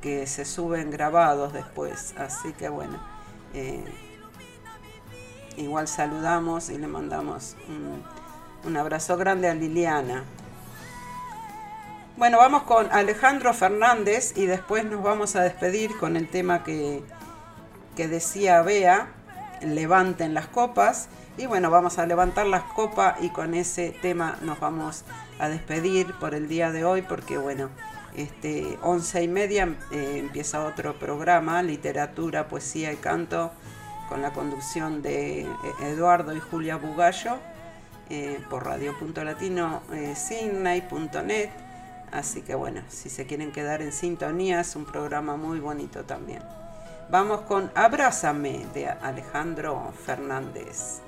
[0.00, 2.14] que se suben grabados después.
[2.16, 2.98] Así que bueno,
[3.54, 3.82] eh,
[5.56, 8.02] igual saludamos y le mandamos un,
[8.68, 10.24] un abrazo grande a Liliana.
[12.16, 17.02] Bueno, vamos con Alejandro Fernández y después nos vamos a despedir con el tema que,
[17.96, 19.08] que decía Bea,
[19.62, 21.08] levanten las copas.
[21.38, 25.04] Y bueno, vamos a levantar las copas y con ese tema nos vamos
[25.38, 27.70] a despedir por el día de hoy porque bueno,
[28.14, 33.50] este, once y media eh, empieza otro programa, literatura, poesía y canto,
[34.10, 35.48] con la conducción de eh,
[35.84, 37.38] Eduardo y Julia Bugallo
[38.10, 41.50] eh, por radio.latino eh.
[42.10, 46.42] Así que bueno, si se quieren quedar en sintonía, es un programa muy bonito también.
[47.12, 51.02] Vamos con Abrázame de Alejandro Fernández.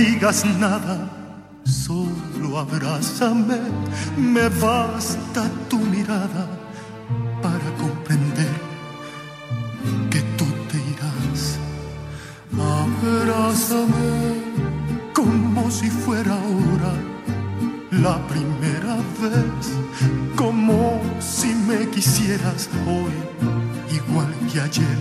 [0.00, 0.96] Digas nada,
[1.64, 3.60] solo abrázame,
[4.16, 6.46] me basta tu mirada
[7.42, 8.54] para comprender
[10.10, 11.58] que tú te irás.
[12.82, 14.12] Abrázame
[15.12, 16.92] como si fuera ahora
[17.90, 19.62] la primera vez,
[20.34, 23.16] como si me quisieras hoy,
[23.98, 24.98] igual que ayer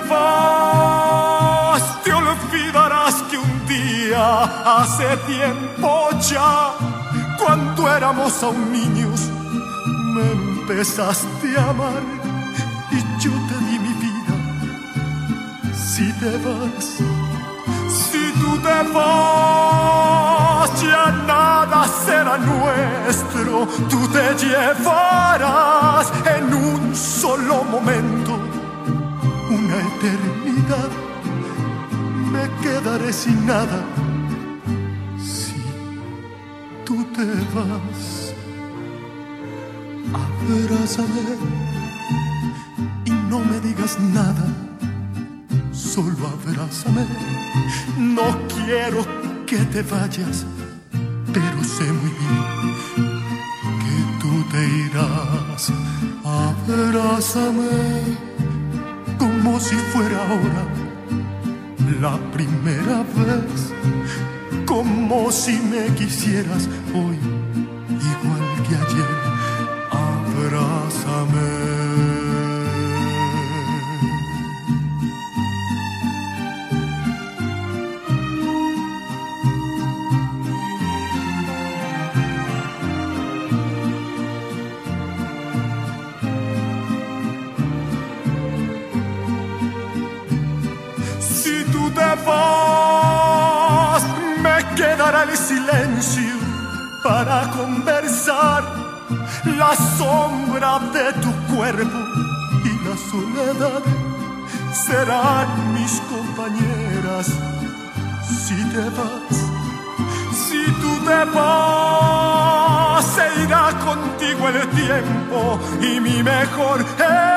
[0.00, 4.44] vas, te olvidarás que un día,
[4.78, 6.72] hace tiempo ya,
[7.38, 9.30] cuando éramos aún niños,
[10.14, 12.02] me empezaste a amar
[12.90, 14.34] y yo te di mi vida.
[15.74, 16.86] Si te vas,
[17.88, 23.66] si tú te vas, ya nada será nuestro.
[23.88, 28.41] Tú te llevarás en un solo momento
[30.02, 30.90] eternidad.
[32.32, 33.84] Me quedaré sin nada
[35.18, 35.62] si
[36.84, 38.34] tú te vas.
[40.12, 41.24] Abrázame
[43.04, 44.46] y no me digas nada,
[45.72, 47.06] solo abrázame.
[47.96, 49.06] No quiero
[49.46, 50.44] que te vayas,
[51.32, 52.42] pero sé muy bien
[53.82, 55.62] que tú te irás.
[56.24, 58.31] Abrázame
[59.22, 60.64] como si fuera ahora
[62.00, 63.72] la primera vez,
[64.66, 67.16] como si me quisieras hoy,
[97.62, 98.62] conversar.
[99.58, 102.00] La sombra de tu cuerpo
[102.70, 103.82] y la soledad
[104.86, 107.26] serán mis compañeras.
[108.44, 109.36] Si te vas,
[110.44, 115.38] si tú te vas, se irá contigo el tiempo
[115.80, 117.32] y mi mejor edad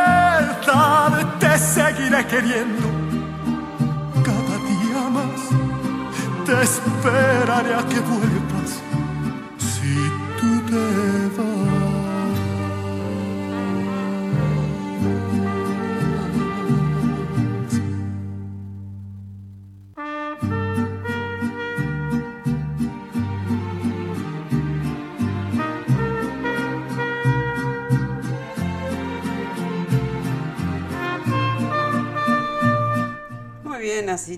[1.39, 2.87] te seguiré queriendo
[4.27, 5.41] cada día más
[6.45, 8.34] te esperaré a que vuelvas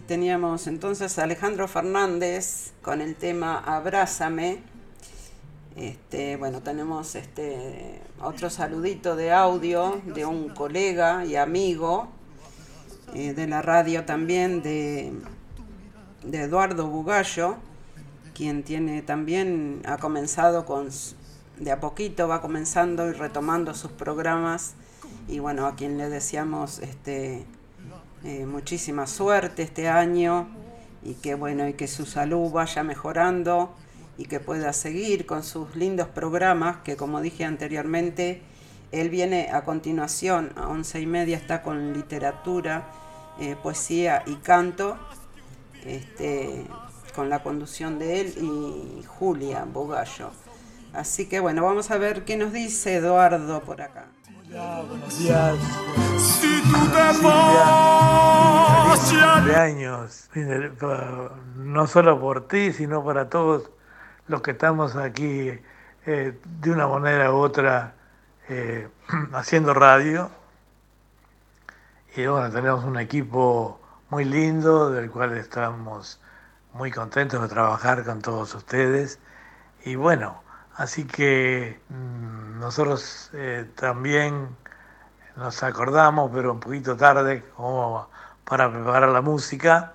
[0.07, 4.63] teníamos entonces a Alejandro Fernández con el tema Abrázame.
[5.75, 12.07] Este, bueno, tenemos este otro saludito de audio de un colega y amigo
[13.13, 15.13] eh, de la radio también de,
[16.23, 17.57] de Eduardo Bugallo,
[18.33, 20.89] quien tiene también ha comenzado con
[21.57, 24.75] de a poquito va comenzando y retomando sus programas
[25.27, 27.45] y bueno, a quien le deseamos este
[28.23, 30.47] eh, muchísima suerte este año
[31.03, 33.75] y que bueno y que su salud vaya mejorando
[34.17, 38.41] y que pueda seguir con sus lindos programas que como dije anteriormente
[38.91, 42.89] él viene a continuación a once y media está con literatura
[43.39, 44.97] eh, poesía y canto
[45.85, 46.65] este,
[47.13, 50.31] con la conducción de él y Julia Bogallo.
[50.93, 54.07] Así que bueno vamos a ver qué nos dice Eduardo por acá
[60.31, 63.69] Fíjate, pa- No solo por ti, sino para todos
[64.27, 65.51] los que estamos aquí
[66.05, 67.93] eh, de una manera u otra
[68.49, 68.87] eh,
[69.33, 70.29] haciendo radio.
[72.15, 76.19] Y bueno, tenemos un equipo muy lindo del cual estamos
[76.73, 79.19] muy contentos de trabajar con todos ustedes.
[79.85, 80.41] Y bueno,
[80.75, 84.49] así que mm, nosotros eh, también
[85.37, 88.09] nos acordamos, pero un poquito tarde, como
[88.43, 89.93] para preparar la música.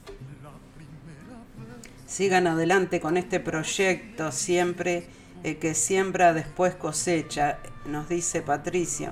[2.06, 5.08] Sigan adelante con este proyecto siempre
[5.44, 9.12] eh, que siembra después cosecha, nos dice Patricio.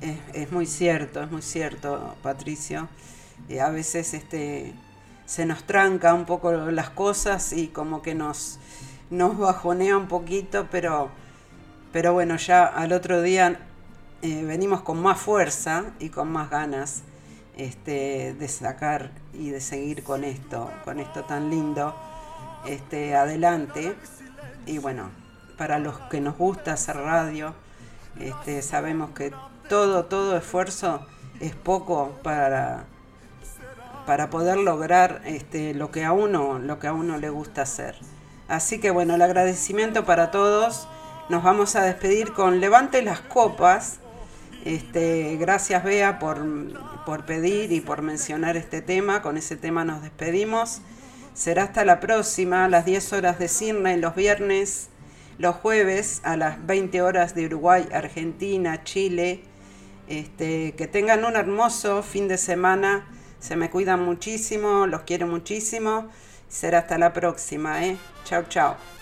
[0.00, 2.88] Es, muy cierto, es muy cierto, Patricio.
[3.60, 4.74] A veces este,
[5.24, 8.58] se nos tranca un poco las cosas y como que nos,
[9.10, 11.10] nos bajonea un poquito, pero,
[11.92, 13.58] pero bueno, ya al otro día
[14.22, 17.02] eh, venimos con más fuerza y con más ganas
[17.56, 21.94] este, de sacar y de seguir con esto, con esto tan lindo,
[22.66, 23.94] este, adelante.
[24.66, 25.10] Y bueno,
[25.56, 27.54] para los que nos gusta hacer radio,
[28.20, 29.32] este, sabemos que
[29.68, 31.06] todo, todo esfuerzo
[31.40, 32.84] es poco para,
[34.06, 37.96] para poder lograr este, lo, que a uno, lo que a uno le gusta hacer.
[38.48, 40.88] Así que bueno, el agradecimiento para todos.
[41.28, 43.98] Nos vamos a despedir con Levante las copas.
[44.64, 46.44] Este, gracias Bea por,
[47.04, 49.22] por pedir y por mencionar este tema.
[49.22, 50.80] Con ese tema nos despedimos.
[51.34, 54.88] Será hasta la próxima, a las 10 horas de Sydney los viernes,
[55.36, 59.42] los jueves a las 20 horas de Uruguay, Argentina, Chile.
[60.08, 63.06] Este, que tengan un hermoso fin de semana.
[63.40, 66.08] Se me cuidan muchísimo, los quiero muchísimo.
[66.48, 67.96] Será hasta la próxima, ¿eh?
[68.24, 68.95] Chao, chao.